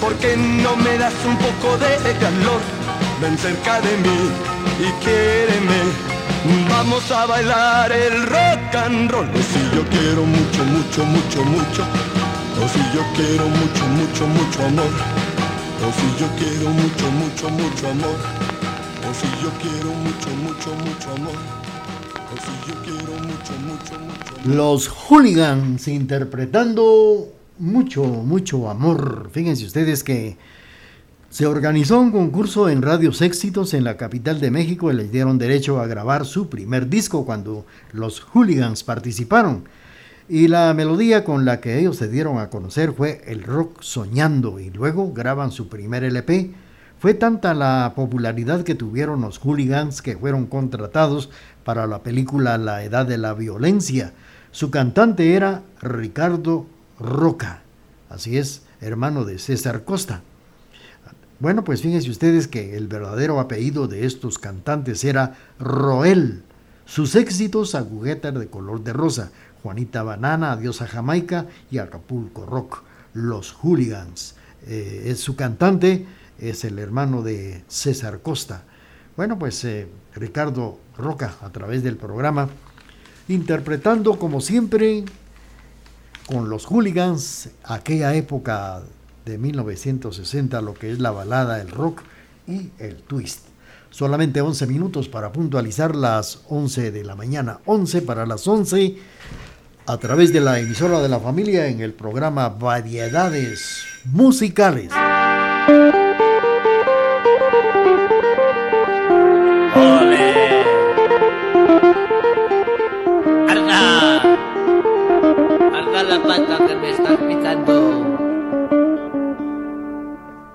¿por 0.00 0.14
qué 0.16 0.36
no 0.36 0.76
me 0.76 0.96
das 0.96 1.14
un 1.26 1.36
poco 1.36 1.76
de 1.78 2.12
calor? 2.24 2.60
Ven 3.20 3.36
cerca 3.38 3.80
de 3.80 3.96
mí 3.98 4.18
y 4.86 4.88
quiéreme, 5.04 5.80
vamos 6.70 7.10
a 7.10 7.26
bailar 7.26 7.92
el 7.92 8.26
rock 8.26 8.74
and 8.84 9.10
roll. 9.10 9.28
O 9.28 9.42
si 9.52 9.62
yo 9.76 9.82
quiero 9.90 10.22
mucho, 10.24 10.64
mucho, 10.64 11.04
mucho, 11.04 11.44
mucho, 11.44 11.82
o 12.62 12.68
si 12.72 12.82
yo 12.94 13.02
quiero 13.16 13.44
mucho, 13.60 13.84
mucho, 13.98 14.26
mucho 14.26 14.58
amor, 14.64 14.92
o 15.84 15.88
si 15.98 16.08
yo 16.20 16.28
quiero 16.38 16.70
mucho, 16.70 17.10
mucho, 17.10 17.50
mucho 17.50 17.90
amor, 17.90 18.18
o 19.06 19.10
si 19.20 19.28
yo 19.42 19.50
quiero 19.62 19.90
mucho, 20.06 20.30
mucho, 20.44 20.68
mucho 20.84 21.10
amor, 21.12 21.65
Los 24.44 24.88
hooligans 24.88 25.88
interpretando 25.88 27.32
mucho, 27.58 28.04
mucho 28.04 28.70
amor. 28.70 29.30
Fíjense 29.32 29.64
ustedes 29.64 30.04
que 30.04 30.36
se 31.30 31.46
organizó 31.46 32.00
un 32.00 32.12
concurso 32.12 32.68
en 32.68 32.82
Radios 32.82 33.20
Éxitos 33.20 33.74
en 33.74 33.84
la 33.84 33.96
capital 33.96 34.40
de 34.40 34.50
México 34.50 34.90
y 34.90 34.94
les 34.94 35.10
dieron 35.10 35.38
derecho 35.38 35.80
a 35.80 35.86
grabar 35.86 36.24
su 36.24 36.48
primer 36.48 36.88
disco 36.88 37.26
cuando 37.26 37.66
los 37.92 38.20
hooligans 38.20 38.84
participaron. 38.84 39.64
Y 40.28 40.48
la 40.48 40.72
melodía 40.74 41.24
con 41.24 41.44
la 41.44 41.60
que 41.60 41.78
ellos 41.78 41.96
se 41.96 42.08
dieron 42.08 42.38
a 42.38 42.48
conocer 42.50 42.92
fue 42.92 43.22
el 43.26 43.42
rock 43.42 43.82
soñando 43.82 44.58
y 44.58 44.70
luego 44.70 45.12
graban 45.12 45.52
su 45.52 45.68
primer 45.68 46.04
LP. 46.04 46.54
Fue 46.98 47.14
tanta 47.14 47.52
la 47.52 47.92
popularidad 47.94 48.62
que 48.62 48.74
tuvieron 48.74 49.20
los 49.20 49.38
hooligans 49.38 50.02
que 50.02 50.16
fueron 50.16 50.46
contratados 50.46 51.30
para 51.66 51.88
la 51.88 52.04
película 52.04 52.58
La 52.58 52.84
Edad 52.84 53.06
de 53.06 53.18
la 53.18 53.34
Violencia. 53.34 54.12
Su 54.52 54.70
cantante 54.70 55.34
era 55.34 55.64
Ricardo 55.82 56.64
Roca, 57.00 57.62
así 58.08 58.38
es, 58.38 58.62
hermano 58.80 59.24
de 59.24 59.40
César 59.40 59.82
Costa. 59.82 60.22
Bueno, 61.40 61.64
pues 61.64 61.82
fíjense 61.82 62.08
ustedes 62.08 62.46
que 62.46 62.76
el 62.76 62.86
verdadero 62.86 63.40
apellido 63.40 63.88
de 63.88 64.06
estos 64.06 64.38
cantantes 64.38 65.02
era 65.02 65.34
Roel. 65.58 66.44
Sus 66.84 67.16
éxitos 67.16 67.74
agujetas 67.74 68.32
de 68.38 68.46
color 68.46 68.84
de 68.84 68.92
rosa, 68.92 69.32
Juanita 69.64 70.04
Banana, 70.04 70.52
Adiós 70.52 70.82
a 70.82 70.86
Jamaica 70.86 71.46
y 71.68 71.78
Acapulco 71.78 72.46
Rock, 72.46 72.84
los 73.12 73.50
hooligans. 73.50 74.36
Eh, 74.68 75.06
es 75.06 75.18
su 75.18 75.34
cantante, 75.34 76.06
es 76.38 76.64
el 76.64 76.78
hermano 76.78 77.22
de 77.22 77.64
César 77.66 78.20
Costa. 78.22 78.62
Bueno, 79.16 79.36
pues 79.36 79.64
eh, 79.64 79.88
Ricardo 80.14 80.78
Roca 80.96 81.34
a 81.42 81.50
través 81.50 81.82
del 81.82 81.96
programa, 81.96 82.48
interpretando 83.28 84.18
como 84.18 84.40
siempre 84.40 85.04
con 86.26 86.48
los 86.48 86.66
hooligans 86.66 87.50
aquella 87.64 88.14
época 88.14 88.82
de 89.24 89.38
1960, 89.38 90.60
lo 90.60 90.74
que 90.74 90.90
es 90.90 91.00
la 91.00 91.10
balada, 91.10 91.60
el 91.60 91.70
rock 91.70 92.02
y 92.46 92.70
el 92.78 92.96
twist. 93.02 93.46
Solamente 93.90 94.40
11 94.40 94.66
minutos 94.66 95.08
para 95.08 95.32
puntualizar 95.32 95.94
las 95.94 96.40
11 96.48 96.90
de 96.92 97.04
la 97.04 97.14
mañana, 97.14 97.60
11 97.66 98.02
para 98.02 98.26
las 98.26 98.46
11, 98.46 98.96
a 99.86 99.96
través 99.98 100.32
de 100.32 100.40
la 100.40 100.58
emisora 100.58 101.00
de 101.00 101.08
la 101.08 101.20
familia 101.20 101.68
en 101.68 101.80
el 101.80 101.92
programa 101.92 102.48
Variedades 102.48 103.84
Musicales. 104.04 104.90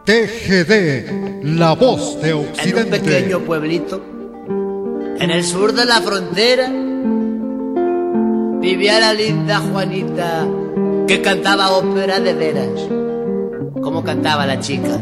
TGD, 0.04 1.44
la 1.44 1.74
voz 1.74 2.20
de 2.22 2.30
En 2.30 2.38
un 2.38 2.48
Occidente. 2.48 3.00
pequeño 3.00 3.40
pueblito, 3.42 4.02
en 5.20 5.30
el 5.30 5.44
sur 5.44 5.74
de 5.74 5.86
la 5.86 6.02
frontera, 6.02 6.72
vivía 8.60 9.00
la 9.00 9.14
linda 9.14 9.60
Juanita 9.60 10.48
que 11.08 11.22
cantaba 11.22 11.70
ópera 11.72 12.20
de 12.20 12.34
veras, 12.34 12.88
como 13.82 14.04
cantaba 14.04 14.48
la 14.48 14.60
chica. 14.60 15.00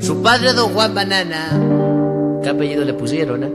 Su 0.00 0.20
padre, 0.22 0.52
don 0.52 0.74
Juan 0.74 0.94
Banana, 0.94 2.40
¿qué 2.42 2.50
apellido 2.50 2.84
le 2.84 2.92
pusieron, 2.92 3.42
eh? 3.42 3.52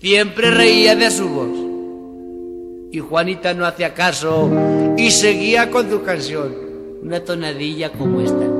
Siempre 0.00 0.52
reía 0.52 0.94
de 0.94 1.10
su 1.10 1.28
voz. 1.28 1.48
Y 2.92 3.00
Juanita 3.00 3.52
no 3.54 3.66
hacía 3.66 3.94
caso 3.94 4.48
y 4.96 5.10
seguía 5.10 5.72
con 5.72 5.90
su 5.90 6.02
canción, 6.02 6.54
una 7.04 7.22
tonadilla 7.22 7.92
como 7.92 8.22
esta. 8.22 8.53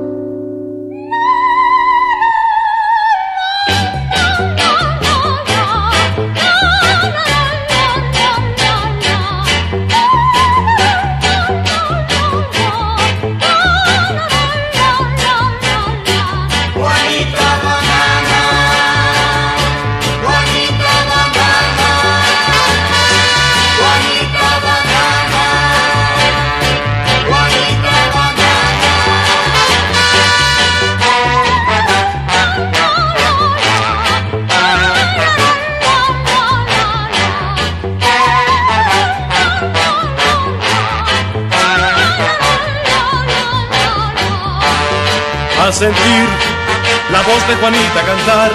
De 47.47 47.55
Juanita 47.55 48.01
cantar, 48.01 48.51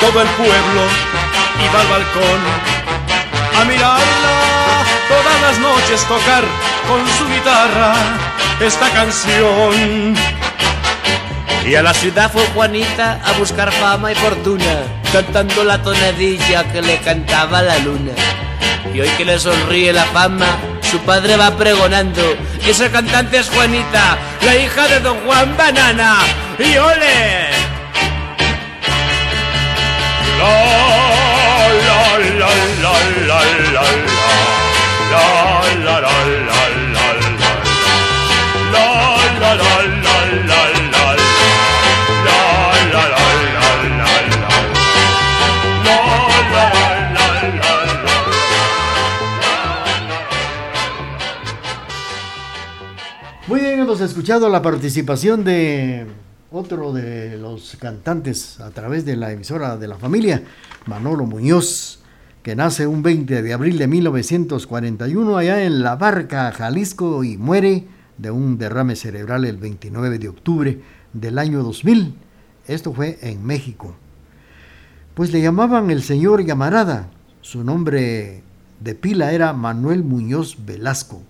todo 0.00 0.22
el 0.22 0.28
pueblo 0.28 0.82
iba 1.64 1.80
al 1.80 1.88
balcón 1.88 2.40
a 3.60 3.64
mirarla 3.64 4.38
todas 5.08 5.40
las 5.42 5.58
noches 5.58 6.04
tocar 6.04 6.44
con 6.86 7.04
su 7.16 7.26
guitarra 7.34 7.94
esta 8.60 8.88
canción. 8.90 10.14
Y 11.66 11.74
a 11.74 11.82
la 11.82 11.92
ciudad 11.94 12.30
fue 12.30 12.42
Juanita 12.54 13.20
a 13.24 13.32
buscar 13.32 13.72
fama 13.72 14.12
y 14.12 14.14
fortuna, 14.14 14.82
cantando 15.12 15.64
la 15.64 15.82
tonadilla 15.82 16.64
que 16.72 16.80
le 16.80 16.98
cantaba 16.98 17.62
la 17.62 17.78
luna. 17.78 18.12
Y 18.94 19.00
hoy 19.00 19.08
que 19.18 19.24
le 19.24 19.38
sonríe 19.38 19.92
la 19.92 20.04
fama, 20.04 20.46
su 20.82 20.98
padre 21.00 21.36
va 21.36 21.56
pregonando. 21.56 22.22
Y 22.64 22.70
esa 22.70 22.90
cantante 22.90 23.38
es 23.38 23.50
Juanita, 23.50 24.16
la 24.42 24.56
hija 24.56 24.86
de 24.86 25.00
don 25.00 25.18
Juan 25.26 25.56
Banana. 25.56 26.18
¡Y 26.58 26.76
ole! 26.78 27.77
Muy 53.48 53.60
bien, 53.60 53.80
hemos 53.80 54.02
escuchado 54.02 54.50
la 54.50 54.60
participación 54.60 55.42
de 55.42 56.06
otro 56.50 56.92
de 56.92 57.36
los 57.38 57.76
cantantes 57.78 58.60
a 58.60 58.70
través 58.70 59.04
de 59.04 59.16
la 59.16 59.32
emisora 59.32 59.76
de 59.76 59.88
la 59.88 59.96
familia, 59.96 60.42
Manolo 60.86 61.26
Muñoz, 61.26 62.00
que 62.42 62.56
nace 62.56 62.86
un 62.86 63.02
20 63.02 63.42
de 63.42 63.52
abril 63.52 63.78
de 63.78 63.86
1941 63.86 65.36
allá 65.36 65.64
en 65.64 65.82
La 65.82 65.96
Barca, 65.96 66.50
Jalisco, 66.52 67.22
y 67.24 67.36
muere 67.36 67.86
de 68.16 68.30
un 68.30 68.58
derrame 68.58 68.96
cerebral 68.96 69.44
el 69.44 69.58
29 69.58 70.18
de 70.18 70.28
octubre 70.28 70.80
del 71.12 71.38
año 71.38 71.62
2000. 71.62 72.14
Esto 72.66 72.92
fue 72.92 73.18
en 73.22 73.44
México. 73.44 73.94
Pues 75.14 75.32
le 75.32 75.40
llamaban 75.40 75.90
el 75.90 76.02
señor 76.02 76.44
Llamarada. 76.44 77.10
Su 77.40 77.64
nombre 77.64 78.42
de 78.80 78.94
pila 78.94 79.32
era 79.32 79.52
Manuel 79.52 80.04
Muñoz 80.04 80.56
Velasco 80.64 81.22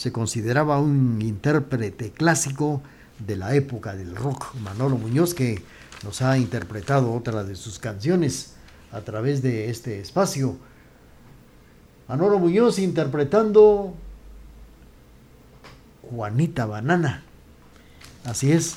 se 0.00 0.12
consideraba 0.12 0.80
un 0.80 1.20
intérprete 1.20 2.10
clásico 2.10 2.80
de 3.26 3.36
la 3.36 3.54
época 3.54 3.94
del 3.94 4.16
rock, 4.16 4.54
Manolo 4.62 4.96
Muñoz, 4.96 5.34
que 5.34 5.62
nos 6.02 6.22
ha 6.22 6.38
interpretado 6.38 7.12
otra 7.12 7.44
de 7.44 7.54
sus 7.54 7.78
canciones 7.78 8.54
a 8.92 9.00
través 9.02 9.42
de 9.42 9.70
este 9.70 10.00
espacio. 10.00 10.56
Manolo 12.08 12.38
Muñoz 12.38 12.78
interpretando 12.78 13.94
Juanita 16.10 16.66
Banana. 16.66 17.22
Así 18.24 18.52
es, 18.52 18.74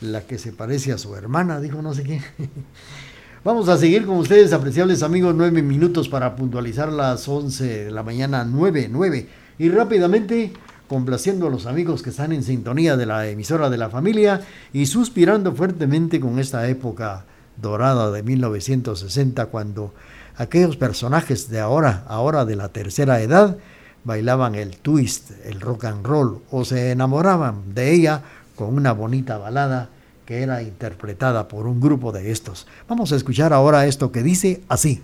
la 0.00 0.22
que 0.22 0.38
se 0.38 0.52
parece 0.52 0.92
a 0.92 0.98
su 0.98 1.14
hermana, 1.16 1.60
dijo 1.60 1.80
no 1.80 1.94
sé 1.94 2.04
qué. 2.04 2.20
Vamos 3.44 3.68
a 3.68 3.76
seguir 3.76 4.06
con 4.06 4.16
ustedes, 4.16 4.52
apreciables 4.52 5.02
amigos, 5.02 5.34
nueve 5.36 5.60
minutos 5.62 6.08
para 6.08 6.34
puntualizar 6.34 6.90
las 6.90 7.28
once 7.28 7.84
de 7.84 7.90
la 7.90 8.02
mañana, 8.02 8.44
nueve, 8.44 8.88
nueve. 8.90 9.28
Y 9.58 9.68
rápidamente 9.68 10.52
complaciendo 10.94 11.48
a 11.48 11.50
los 11.50 11.66
amigos 11.66 12.02
que 12.04 12.10
están 12.10 12.30
en 12.30 12.44
sintonía 12.44 12.96
de 12.96 13.04
la 13.04 13.26
emisora 13.26 13.68
de 13.68 13.76
la 13.76 13.90
familia 13.90 14.42
y 14.72 14.86
suspirando 14.86 15.52
fuertemente 15.52 16.20
con 16.20 16.38
esta 16.38 16.68
época 16.68 17.24
dorada 17.60 18.12
de 18.12 18.22
1960 18.22 19.46
cuando 19.46 19.92
aquellos 20.36 20.76
personajes 20.76 21.50
de 21.50 21.58
ahora, 21.58 22.04
ahora 22.06 22.44
de 22.44 22.54
la 22.54 22.68
tercera 22.68 23.20
edad, 23.20 23.56
bailaban 24.04 24.54
el 24.54 24.76
twist, 24.76 25.32
el 25.44 25.60
rock 25.60 25.86
and 25.86 26.06
roll 26.06 26.42
o 26.52 26.64
se 26.64 26.92
enamoraban 26.92 27.74
de 27.74 27.92
ella 27.92 28.22
con 28.54 28.76
una 28.76 28.92
bonita 28.92 29.36
balada 29.36 29.88
que 30.24 30.42
era 30.42 30.62
interpretada 30.62 31.48
por 31.48 31.66
un 31.66 31.80
grupo 31.80 32.12
de 32.12 32.30
estos. 32.30 32.68
Vamos 32.86 33.10
a 33.10 33.16
escuchar 33.16 33.52
ahora 33.52 33.86
esto 33.86 34.12
que 34.12 34.22
dice 34.22 34.62
así. 34.68 35.02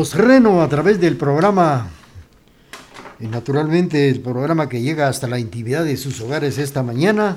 Los 0.00 0.14
Reno 0.14 0.62
a 0.62 0.68
través 0.70 0.98
del 0.98 1.18
programa 1.18 1.86
y 3.20 3.26
naturalmente 3.26 4.08
el 4.08 4.20
programa 4.20 4.66
que 4.66 4.80
llega 4.80 5.08
hasta 5.08 5.28
la 5.28 5.38
intimidad 5.38 5.84
de 5.84 5.98
sus 5.98 6.22
hogares 6.22 6.56
esta 6.56 6.82
mañana 6.82 7.36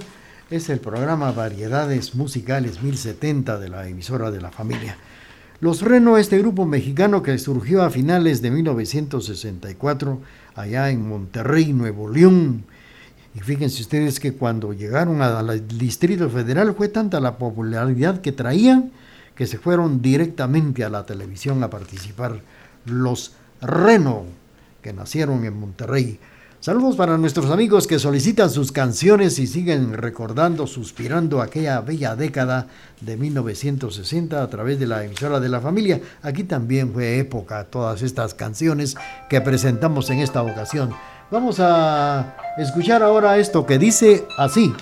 es 0.49 0.69
el 0.69 0.80
programa 0.80 1.34
Variedades 1.34 2.15
Musicales 2.15 2.82
1070 2.82 3.60
de 3.60 3.67
la 3.67 3.86
emisora 3.89 4.32
de 4.32 4.39
la 4.39 4.49
familia. 4.49 4.95
Los 5.60 5.82
Reno, 5.82 6.17
este 6.17 6.38
grupo 6.38 6.65
mexicano 6.65 7.21
que 7.21 7.38
surgió 7.38 7.84
a 7.84 7.89
finales 7.89 8.41
de 8.41 8.52
1964 8.52 10.21
allá 10.56 10.89
en 10.89 11.06
Monterrey, 11.06 11.73
Nuevo 11.73 12.08
León. 12.08 12.63
Y 13.36 13.41
fíjense 13.41 13.82
ustedes 13.82 14.21
que 14.21 14.36
cuando 14.36 14.71
llegaron 14.71 15.21
al 15.21 15.67
Distrito 15.67 16.30
Federal 16.30 16.73
fue 16.76 16.88
tanta 16.88 17.19
la 17.19 17.38
popularidad 17.38 18.21
que 18.21 18.32
traían 18.32 18.93
que 19.35 19.47
se 19.47 19.57
fueron 19.57 20.01
directamente 20.01 20.83
a 20.83 20.89
la 20.89 21.05
televisión 21.05 21.63
a 21.63 21.69
participar. 21.69 22.41
Los 22.85 23.33
Reno, 23.61 24.23
que 24.81 24.93
nacieron 24.93 25.45
en 25.45 25.57
Monterrey. 25.59 26.19
Saludos 26.59 26.95
para 26.95 27.17
nuestros 27.17 27.51
amigos 27.51 27.87
que 27.87 27.99
solicitan 27.99 28.49
sus 28.49 28.71
canciones 28.71 29.37
y 29.37 29.47
siguen 29.47 29.91
recordando, 29.93 30.65
suspirando 30.65 31.41
aquella 31.41 31.81
bella 31.81 32.15
década 32.15 32.67
de 33.01 33.17
1960 33.17 34.41
a 34.41 34.49
través 34.49 34.79
de 34.79 34.87
la 34.87 35.03
emisora 35.03 35.41
de 35.41 35.49
la 35.49 35.59
familia. 35.59 35.99
Aquí 36.21 36.45
también 36.45 36.93
fue 36.93 37.19
época 37.19 37.65
todas 37.65 38.01
estas 38.01 38.33
canciones 38.33 38.95
que 39.29 39.41
presentamos 39.41 40.09
en 40.09 40.19
esta 40.19 40.41
ocasión. 40.41 40.93
Vamos 41.31 41.59
a 41.59 42.37
escuchar 42.57 43.03
ahora 43.03 43.37
esto 43.37 43.65
que 43.65 43.77
dice 43.77 44.25
así. 44.37 44.73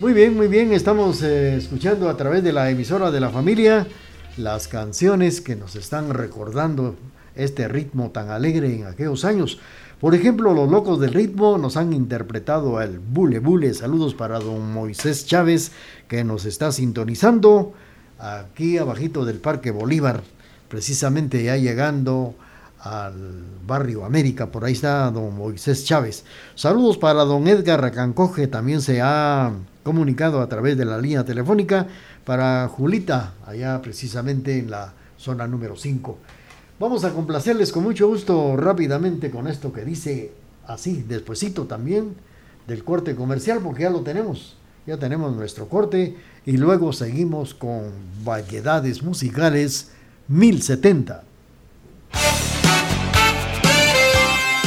Muy 0.00 0.12
bien, 0.12 0.34
muy 0.34 0.48
bien. 0.48 0.72
Estamos 0.72 1.22
eh, 1.22 1.54
escuchando 1.54 2.08
a 2.08 2.16
través 2.16 2.42
de 2.42 2.52
la 2.52 2.68
emisora 2.68 3.12
de 3.12 3.20
la 3.20 3.30
familia 3.30 3.86
las 4.36 4.66
canciones 4.66 5.40
que 5.40 5.54
nos 5.54 5.76
están 5.76 6.12
recordando 6.12 6.96
este 7.36 7.68
ritmo 7.68 8.10
tan 8.10 8.28
alegre 8.28 8.74
en 8.74 8.86
aquellos 8.86 9.24
años. 9.24 9.60
Por 10.00 10.16
ejemplo, 10.16 10.52
los 10.52 10.68
locos 10.68 10.98
del 10.98 11.14
ritmo 11.14 11.58
nos 11.58 11.76
han 11.76 11.92
interpretado 11.92 12.82
el 12.82 12.98
Bule 12.98 13.38
Bule. 13.38 13.72
Saludos 13.72 14.14
para 14.14 14.40
don 14.40 14.72
Moisés 14.72 15.26
Chávez 15.26 15.70
que 16.08 16.24
nos 16.24 16.44
está 16.44 16.72
sintonizando 16.72 17.72
aquí 18.18 18.78
abajito 18.78 19.24
del 19.24 19.36
Parque 19.36 19.70
Bolívar, 19.70 20.24
precisamente 20.68 21.44
ya 21.44 21.56
llegando 21.56 22.34
al 22.84 23.42
barrio 23.66 24.04
América, 24.04 24.52
por 24.52 24.64
ahí 24.64 24.74
está 24.74 25.10
don 25.10 25.34
Moisés 25.34 25.84
Chávez. 25.84 26.24
Saludos 26.54 26.98
para 26.98 27.24
don 27.24 27.48
Edgar 27.48 27.80
Racancoge, 27.80 28.46
también 28.46 28.82
se 28.82 29.00
ha 29.00 29.52
comunicado 29.82 30.42
a 30.42 30.48
través 30.48 30.76
de 30.76 30.84
la 30.84 30.98
línea 30.98 31.24
telefónica 31.24 31.86
para 32.24 32.68
Julita, 32.68 33.32
allá 33.46 33.80
precisamente 33.80 34.58
en 34.58 34.70
la 34.70 34.92
zona 35.16 35.46
número 35.46 35.76
5. 35.76 36.18
Vamos 36.78 37.04
a 37.04 37.12
complacerles 37.12 37.72
con 37.72 37.84
mucho 37.84 38.06
gusto 38.06 38.54
rápidamente 38.56 39.30
con 39.30 39.48
esto 39.48 39.72
que 39.72 39.84
dice 39.84 40.32
así, 40.66 41.04
despuesito 41.08 41.64
también 41.64 42.14
del 42.66 42.84
corte 42.84 43.14
comercial, 43.14 43.60
porque 43.62 43.84
ya 43.84 43.90
lo 43.90 44.02
tenemos, 44.02 44.56
ya 44.86 44.98
tenemos 44.98 45.34
nuestro 45.34 45.68
corte 45.68 46.16
y 46.44 46.58
luego 46.58 46.92
seguimos 46.92 47.54
con 47.54 47.84
variedades 48.24 49.02
musicales 49.02 49.90
1070. 50.28 51.24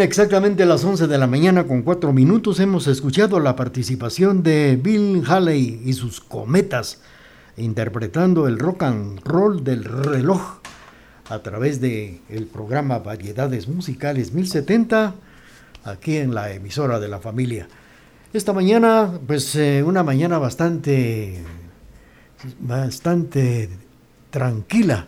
Exactamente 0.00 0.64
las 0.64 0.84
11 0.84 1.08
de 1.08 1.18
la 1.18 1.26
mañana 1.26 1.66
con 1.66 1.82
4 1.82 2.12
minutos 2.12 2.60
hemos 2.60 2.86
escuchado 2.86 3.40
la 3.40 3.56
participación 3.56 4.44
de 4.44 4.78
Bill 4.80 5.24
Haley 5.26 5.82
y 5.84 5.92
sus 5.94 6.20
cometas 6.20 7.00
interpretando 7.56 8.46
el 8.46 8.60
rock 8.60 8.84
and 8.84 9.20
roll 9.24 9.64
del 9.64 9.82
reloj 9.82 10.60
a 11.28 11.40
través 11.40 11.80
de 11.80 12.20
el 12.28 12.46
programa 12.46 13.00
Variedades 13.00 13.66
Musicales 13.66 14.32
1070 14.32 15.14
aquí 15.82 16.18
en 16.18 16.32
la 16.32 16.52
emisora 16.52 17.00
de 17.00 17.08
la 17.08 17.18
familia. 17.18 17.66
Esta 18.32 18.52
mañana, 18.52 19.10
pues 19.26 19.56
eh, 19.56 19.82
una 19.82 20.04
mañana 20.04 20.38
bastante 20.38 21.42
bastante 22.60 23.68
tranquila, 24.30 25.06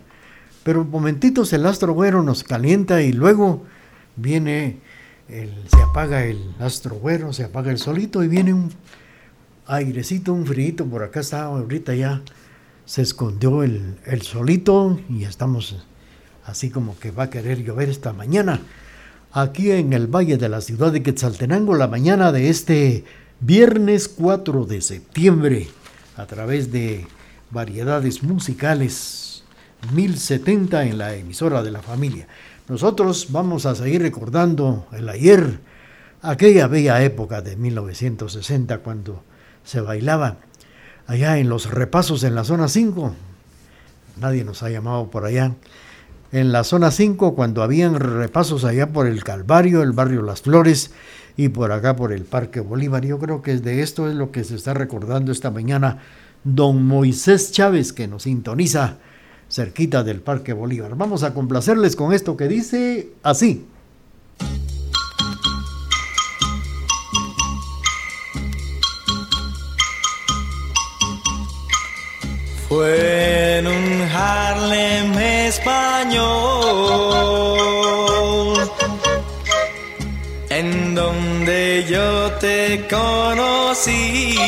pero 0.64 0.84
momentitos 0.84 1.52
el 1.52 1.64
astro 1.66 1.92
güero 1.92 2.24
nos 2.24 2.42
calienta 2.42 3.02
y 3.02 3.12
luego 3.12 3.62
viene, 4.20 4.78
el, 5.28 5.52
se 5.68 5.82
apaga 5.82 6.24
el 6.24 6.54
astro 6.58 6.96
güero, 6.96 7.32
se 7.32 7.44
apaga 7.44 7.70
el 7.70 7.78
solito 7.78 8.22
y 8.22 8.28
viene 8.28 8.52
un 8.54 8.72
airecito, 9.66 10.32
un 10.32 10.46
frío, 10.46 10.86
por 10.86 11.02
acá 11.02 11.20
está, 11.20 11.44
ahorita 11.44 11.94
ya 11.94 12.22
se 12.84 13.02
escondió 13.02 13.62
el, 13.62 13.98
el 14.06 14.22
solito 14.22 15.00
y 15.08 15.24
estamos 15.24 15.76
así 16.44 16.70
como 16.70 16.98
que 16.98 17.10
va 17.10 17.24
a 17.24 17.30
querer 17.30 17.62
llover 17.62 17.88
esta 17.88 18.12
mañana. 18.12 18.60
Aquí 19.32 19.70
en 19.70 19.92
el 19.92 20.08
valle 20.08 20.36
de 20.38 20.48
la 20.48 20.60
ciudad 20.60 20.92
de 20.92 21.02
Quetzaltenango, 21.02 21.76
la 21.76 21.86
mañana 21.86 22.32
de 22.32 22.48
este 22.48 23.04
viernes 23.38 24.08
4 24.08 24.66
de 24.66 24.80
septiembre, 24.80 25.68
a 26.16 26.26
través 26.26 26.72
de 26.72 27.06
variedades 27.50 28.22
musicales 28.22 29.44
1070 29.94 30.84
en 30.84 30.98
la 30.98 31.14
emisora 31.14 31.62
de 31.62 31.70
la 31.70 31.80
familia. 31.80 32.26
Nosotros 32.70 33.26
vamos 33.30 33.66
a 33.66 33.74
seguir 33.74 34.00
recordando 34.00 34.86
el 34.92 35.08
ayer, 35.08 35.58
aquella 36.22 36.68
bella 36.68 37.02
época 37.02 37.42
de 37.42 37.56
1960 37.56 38.78
cuando 38.78 39.24
se 39.64 39.80
bailaba 39.80 40.36
allá 41.08 41.38
en 41.38 41.48
los 41.48 41.68
repasos 41.68 42.22
en 42.22 42.36
la 42.36 42.44
zona 42.44 42.68
5. 42.68 43.12
Nadie 44.20 44.44
nos 44.44 44.62
ha 44.62 44.70
llamado 44.70 45.10
por 45.10 45.24
allá. 45.24 45.56
En 46.30 46.52
la 46.52 46.62
zona 46.62 46.92
5 46.92 47.34
cuando 47.34 47.64
habían 47.64 47.96
repasos 47.96 48.64
allá 48.64 48.92
por 48.92 49.08
el 49.08 49.24
Calvario, 49.24 49.82
el 49.82 49.90
barrio 49.90 50.22
Las 50.22 50.42
Flores 50.42 50.92
y 51.36 51.48
por 51.48 51.72
acá 51.72 51.96
por 51.96 52.12
el 52.12 52.22
Parque 52.22 52.60
Bolívar. 52.60 53.04
Yo 53.04 53.18
creo 53.18 53.42
que 53.42 53.56
de 53.56 53.82
esto 53.82 54.08
es 54.08 54.14
lo 54.14 54.30
que 54.30 54.44
se 54.44 54.54
está 54.54 54.74
recordando 54.74 55.32
esta 55.32 55.50
mañana 55.50 55.98
don 56.44 56.86
Moisés 56.86 57.50
Chávez 57.50 57.92
que 57.92 58.06
nos 58.06 58.22
sintoniza 58.22 58.98
cerquita 59.50 60.02
del 60.02 60.20
Parque 60.20 60.52
Bolívar. 60.52 60.94
Vamos 60.96 61.22
a 61.22 61.34
complacerles 61.34 61.96
con 61.96 62.12
esto 62.12 62.36
que 62.36 62.48
dice 62.48 63.08
así. 63.22 63.66
Fue 72.68 73.58
en 73.58 73.66
un 73.66 74.02
Harlem 74.14 75.18
español 75.18 76.20
en 80.50 80.94
donde 80.94 81.84
yo 81.88 82.30
te 82.38 82.86
conocí. 82.88 84.38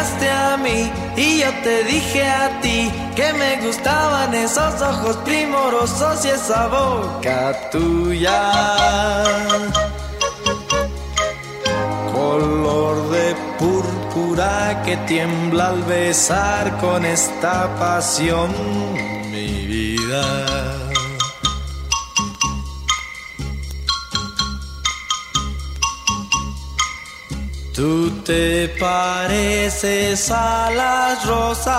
A 0.00 0.56
mí 0.56 0.90
y 1.14 1.40
yo 1.40 1.52
te 1.62 1.84
dije 1.84 2.24
a 2.24 2.60
ti 2.62 2.90
que 3.14 3.32
me 3.34 3.60
gustaban 3.66 4.32
esos 4.34 4.80
ojos 4.80 5.16
primorosos 5.18 6.24
y 6.24 6.28
esa 6.28 6.68
boca 6.68 7.70
tuya. 7.70 8.40
Color 12.14 13.10
de 13.10 13.36
púrpura 13.58 14.82
que 14.86 14.96
tiembla 15.06 15.68
al 15.68 15.82
besar 15.82 16.78
con 16.78 17.04
esta 17.04 17.68
pasión 17.78 18.50
Tú 27.80 28.12
te 28.26 28.68
pareces 28.78 30.30
a 30.30 30.70
las 30.70 31.26
rosas 31.26 31.78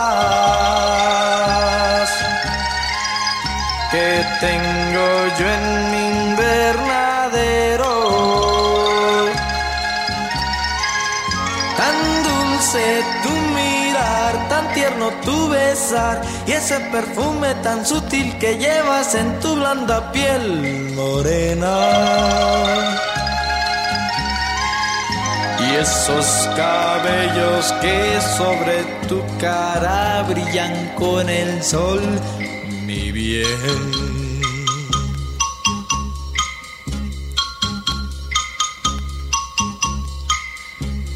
que 3.91 4.25
tengo 4.39 5.07
yo 5.37 5.45
en 5.57 5.91
mi 5.91 6.03
invernadero. 6.31 7.93
Tan 11.77 11.95
dulce 12.23 13.03
tu 13.21 13.29
mirar, 13.59 14.33
tan 14.49 14.65
tierno 14.73 15.11
tu 15.23 15.49
besar 15.49 16.23
y 16.47 16.53
ese 16.53 16.79
perfume 16.95 17.53
tan 17.61 17.85
sutil 17.85 18.39
que 18.39 18.57
llevas 18.57 19.13
en 19.13 19.39
tu 19.39 19.53
blanda 19.53 20.11
piel 20.11 20.93
morena. 20.95 21.75
Y 25.71 25.75
esos 25.75 26.49
cabellos 26.57 27.71
que 27.81 28.19
sobre 28.37 28.83
tu 29.07 29.21
cara 29.39 30.23
brillan 30.27 30.93
con 30.97 31.29
el 31.29 31.63
sol, 31.63 32.01
mi 32.85 33.11
bien. 33.11 33.45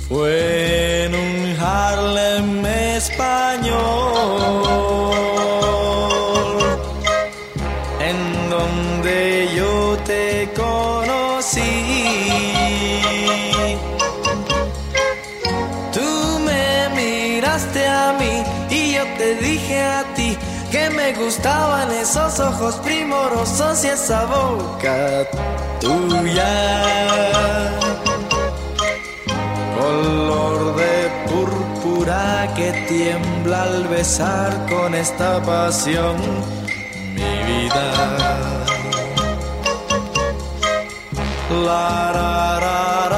Fue 0.07 1.05
en 1.05 1.15
un 1.15 1.57
Harlem 1.59 2.65
español, 2.65 4.64
gustaban 21.35 21.91
esos 21.91 22.39
ojos 22.39 22.75
primorosos 22.75 23.83
y 23.83 23.87
esa 23.87 24.25
boca 24.25 25.27
tuya. 25.81 26.81
Color 29.77 30.75
de 30.77 31.09
púrpura 31.27 32.53
que 32.55 32.71
tiembla 32.87 33.63
al 33.63 33.87
besar 33.89 34.65
con 34.69 34.95
esta 34.95 35.41
pasión 35.41 36.15
mi 37.13 37.43
vida. 37.51 37.85
La 41.49 42.11
ra 42.13 42.59
ra 42.59 43.14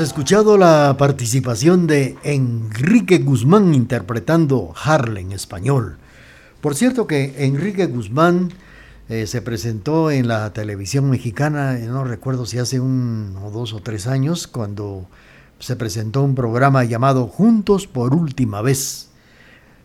Escuchado 0.00 0.56
la 0.56 0.94
participación 0.96 1.88
de 1.88 2.16
Enrique 2.22 3.18
Guzmán 3.18 3.74
interpretando 3.74 4.72
Harlem 4.80 5.26
en 5.26 5.32
español. 5.32 5.96
Por 6.60 6.76
cierto 6.76 7.08
que 7.08 7.44
Enrique 7.44 7.86
Guzmán 7.86 8.52
eh, 9.08 9.26
se 9.26 9.42
presentó 9.42 10.12
en 10.12 10.28
la 10.28 10.52
televisión 10.52 11.10
mexicana, 11.10 11.78
eh, 11.78 11.86
no 11.86 12.04
recuerdo 12.04 12.46
si 12.46 12.60
hace 12.60 12.78
un 12.78 13.36
o 13.42 13.50
dos 13.50 13.72
o 13.72 13.80
tres 13.80 14.06
años, 14.06 14.46
cuando 14.46 15.08
se 15.58 15.74
presentó 15.74 16.22
un 16.22 16.36
programa 16.36 16.84
llamado 16.84 17.26
Juntos 17.26 17.88
por 17.88 18.14
última 18.14 18.62
vez, 18.62 19.08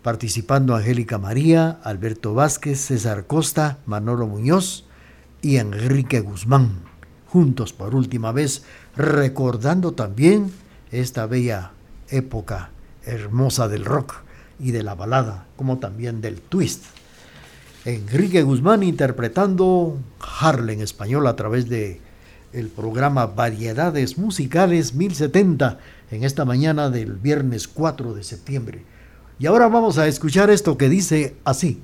participando 0.04 0.76
Angélica 0.76 1.18
María, 1.18 1.80
Alberto 1.84 2.36
Vázquez, 2.36 2.80
César 2.80 3.26
Costa, 3.26 3.80
Manolo 3.88 4.28
Muñoz 4.28 4.86
y 5.42 5.58
Enrique 5.58 6.20
Guzmán, 6.20 6.82
juntos 7.28 7.74
por 7.74 7.96
última 7.96 8.32
vez, 8.32 8.64
recordando 8.96 9.94
también 9.94 10.52
esta 10.92 11.26
bella 11.26 11.72
época 12.10 12.70
hermosa 13.06 13.68
del 13.68 13.86
rock 13.86 14.16
y 14.60 14.72
de 14.72 14.84
la 14.84 14.96
balada, 14.96 15.46
como 15.56 15.80
también 15.80 16.22
del 16.22 16.40
twist. 16.40 16.84
Enrique 17.86 18.44
Guzmán 18.44 18.84
interpretando 18.84 19.98
Harlem 20.40 20.82
español 20.82 21.28
a 21.28 21.36
través 21.36 21.68
de 21.68 22.00
el 22.54 22.70
programa 22.70 23.26
Variedades 23.26 24.18
Musicales 24.18 24.94
1070 24.94 25.80
en 26.12 26.24
esta 26.24 26.46
mañana 26.46 26.90
del 26.90 27.14
viernes 27.14 27.68
4 27.68 28.14
de 28.14 28.24
septiembre. 28.24 28.86
Y 29.40 29.48
ahora 29.48 29.68
vamos 29.68 29.98
a 29.98 30.08
escuchar 30.08 30.50
esto 30.50 30.78
que 30.78 30.88
dice 30.88 31.36
así. 31.44 31.82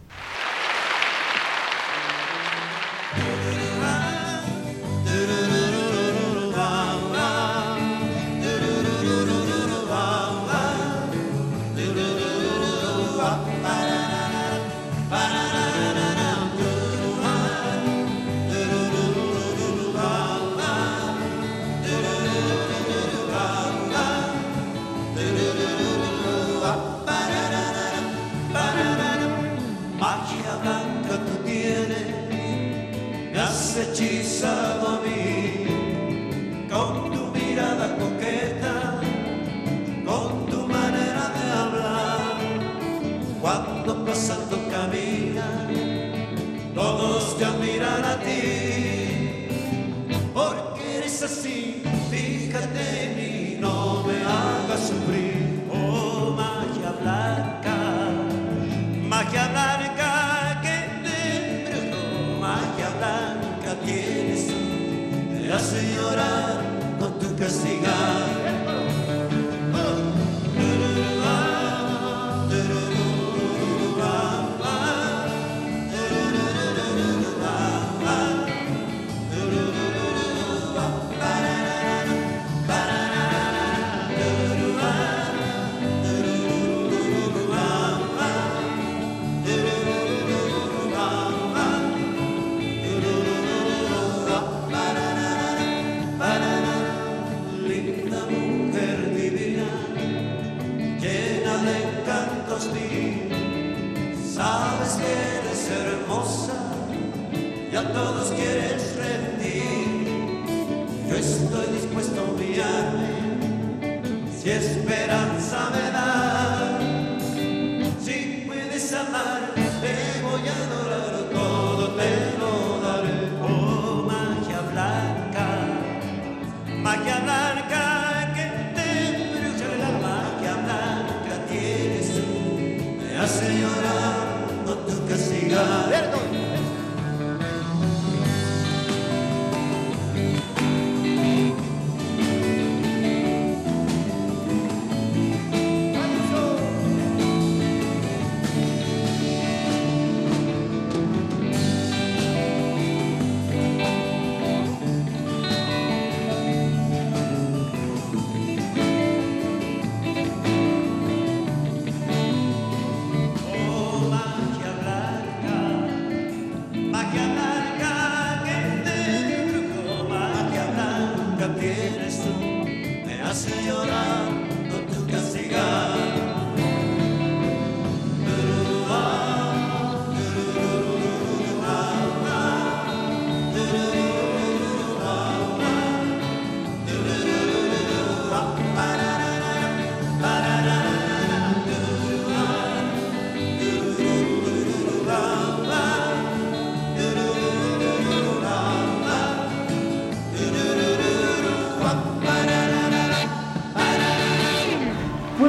Yo 111.10 111.16
estoy 111.16 111.66
dispuesto 111.74 112.22
a 112.22 112.24
humillarme 112.24 114.00
si 114.32 114.52
esperanza 114.52 115.72
me 115.72 115.92
da. 115.92 116.29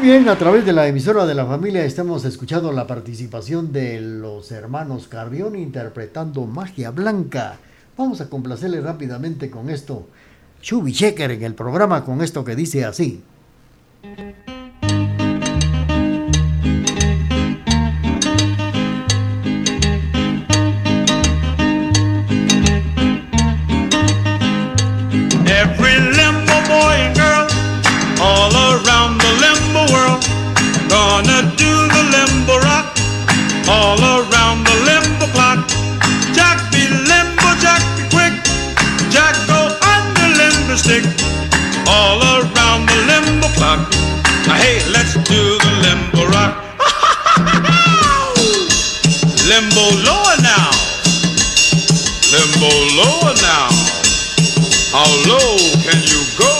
Bien, 0.02 0.26
a 0.30 0.38
través 0.38 0.64
de 0.64 0.72
la 0.72 0.88
emisora 0.88 1.26
de 1.26 1.34
la 1.34 1.44
familia 1.44 1.84
estamos 1.84 2.24
escuchando 2.24 2.72
la 2.72 2.86
participación 2.86 3.70
de 3.70 4.00
los 4.00 4.50
hermanos 4.50 5.08
Carrión 5.08 5.56
interpretando 5.56 6.46
Magia 6.46 6.90
Blanca. 6.90 7.58
Vamos 7.98 8.22
a 8.22 8.30
complacerle 8.30 8.80
rápidamente 8.80 9.50
con 9.50 9.68
esto. 9.68 10.08
Chubby 10.62 10.94
Checker 10.94 11.32
en 11.32 11.42
el 11.42 11.54
programa 11.54 12.02
con 12.02 12.22
esto 12.22 12.42
que 12.42 12.56
dice 12.56 12.86
así. 12.86 13.22
Every 25.46 26.00
limbo 26.16 26.56
boy 26.68 26.96
and 26.96 27.14
girl 27.14 27.46
all 28.18 28.56
around 28.56 29.19
gonna 31.22 31.42
do 31.56 31.72
the 31.92 32.02
limbo 32.16 32.56
rock 32.64 32.96
all 33.68 34.00
around 34.00 34.64
the 34.64 34.76
limbo 34.88 35.26
clock. 35.36 35.60
Jack 36.32 36.56
be 36.72 36.88
limbo, 36.88 37.48
Jack 37.60 37.84
be 37.96 38.04
quick, 38.08 38.32
Jack 39.12 39.36
go 39.44 39.68
the 40.16 40.26
limbo 40.40 40.74
stick 40.76 41.04
all 41.86 42.20
around 42.24 42.88
the 42.88 42.96
limbo 43.10 43.48
clock. 43.58 43.80
Now 44.46 44.56
hey, 44.64 44.80
let's 44.92 45.14
do 45.28 45.58
the 45.60 45.72
limbo 45.84 46.24
rock. 46.32 46.56
limbo 49.50 49.84
lower 50.08 50.36
now, 50.40 50.70
limbo 52.32 52.70
lower 52.96 53.34
now. 53.44 53.68
How 54.96 55.10
low 55.28 55.52
can 55.84 56.00
you 56.00 56.20
go? 56.40 56.52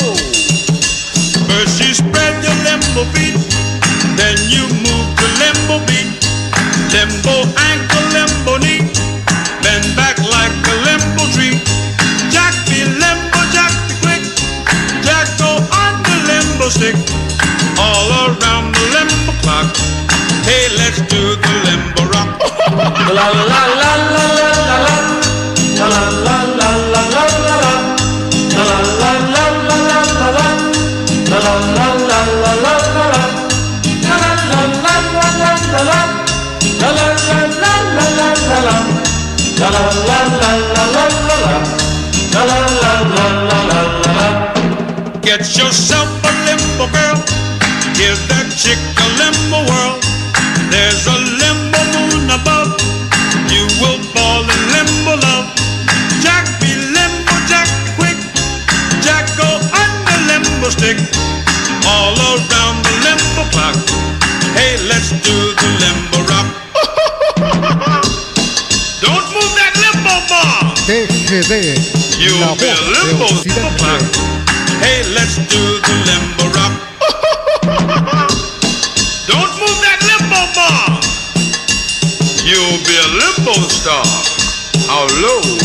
First 1.49 1.81
you 1.81 1.95
spread 1.95 2.45
your 2.45 2.57
limbo 2.69 3.09
feet, 3.17 3.41
stick, 16.71 16.95
all 17.79 18.09
around 18.25 18.73
the 18.75 18.85
limbo 18.95 19.33
clock. 19.43 19.77
Hey, 20.47 20.69
let's 20.79 21.01
do 21.11 21.35
the 21.43 21.53
limbo 21.67 22.03
rock. 22.13 22.31
la 23.17 23.27
la 23.31 23.63
la 23.75 23.80
Get 45.41 45.57
yourself 45.57 46.05
a 46.21 46.33
limbo 46.45 46.85
girl. 46.93 47.17
Give 47.97 48.21
that 48.29 48.53
chick 48.61 48.77
a 48.77 49.07
limbo 49.17 49.65
whirl. 49.65 49.97
There's 50.69 51.09
a 51.09 51.17
limbo 51.17 51.81
moon 51.97 52.29
above. 52.29 52.77
You 53.49 53.65
will 53.81 53.97
fall 54.13 54.45
in 54.45 54.61
limbo 54.69 55.17
love. 55.17 55.49
Jack 56.21 56.45
be 56.61 56.77
limbo, 56.77 57.33
Jack 57.49 57.73
quick. 57.97 58.21
Jack 59.01 59.33
go 59.41 59.49
on 59.81 59.91
the 60.05 60.17
limbo 60.29 60.69
stick. 60.77 61.01
All 61.89 62.13
around 62.21 62.85
the 62.85 62.93
limbo 63.01 63.49
clock. 63.49 63.81
Hey, 64.53 64.77
let's 64.93 65.09
do 65.25 65.37
the 65.57 65.69
limbo 65.81 66.21
rock. 66.29 66.49
Don't 69.01 69.25
move 69.33 69.53
that 69.57 69.73
limbo 69.89 70.21
bar. 70.29 70.77
TGD, 70.85 71.81
You'll 72.21 72.45
la 72.45 72.53
be 72.61 72.69
limbo 72.93 73.25
clock. 73.81 74.40
Let's 74.91 75.37
do 75.37 75.63
the 75.87 75.95
limbo 76.05 76.51
rock. 76.51 76.75
Don't 79.31 79.53
move 79.63 79.79
that 79.87 80.03
limbo 80.03 80.43
bar. 80.51 80.99
You'll 82.43 82.83
be 82.83 82.97
a 82.99 83.09
limbo 83.15 83.55
star. 83.69 84.05
How 84.89 85.07
low? 85.23 85.60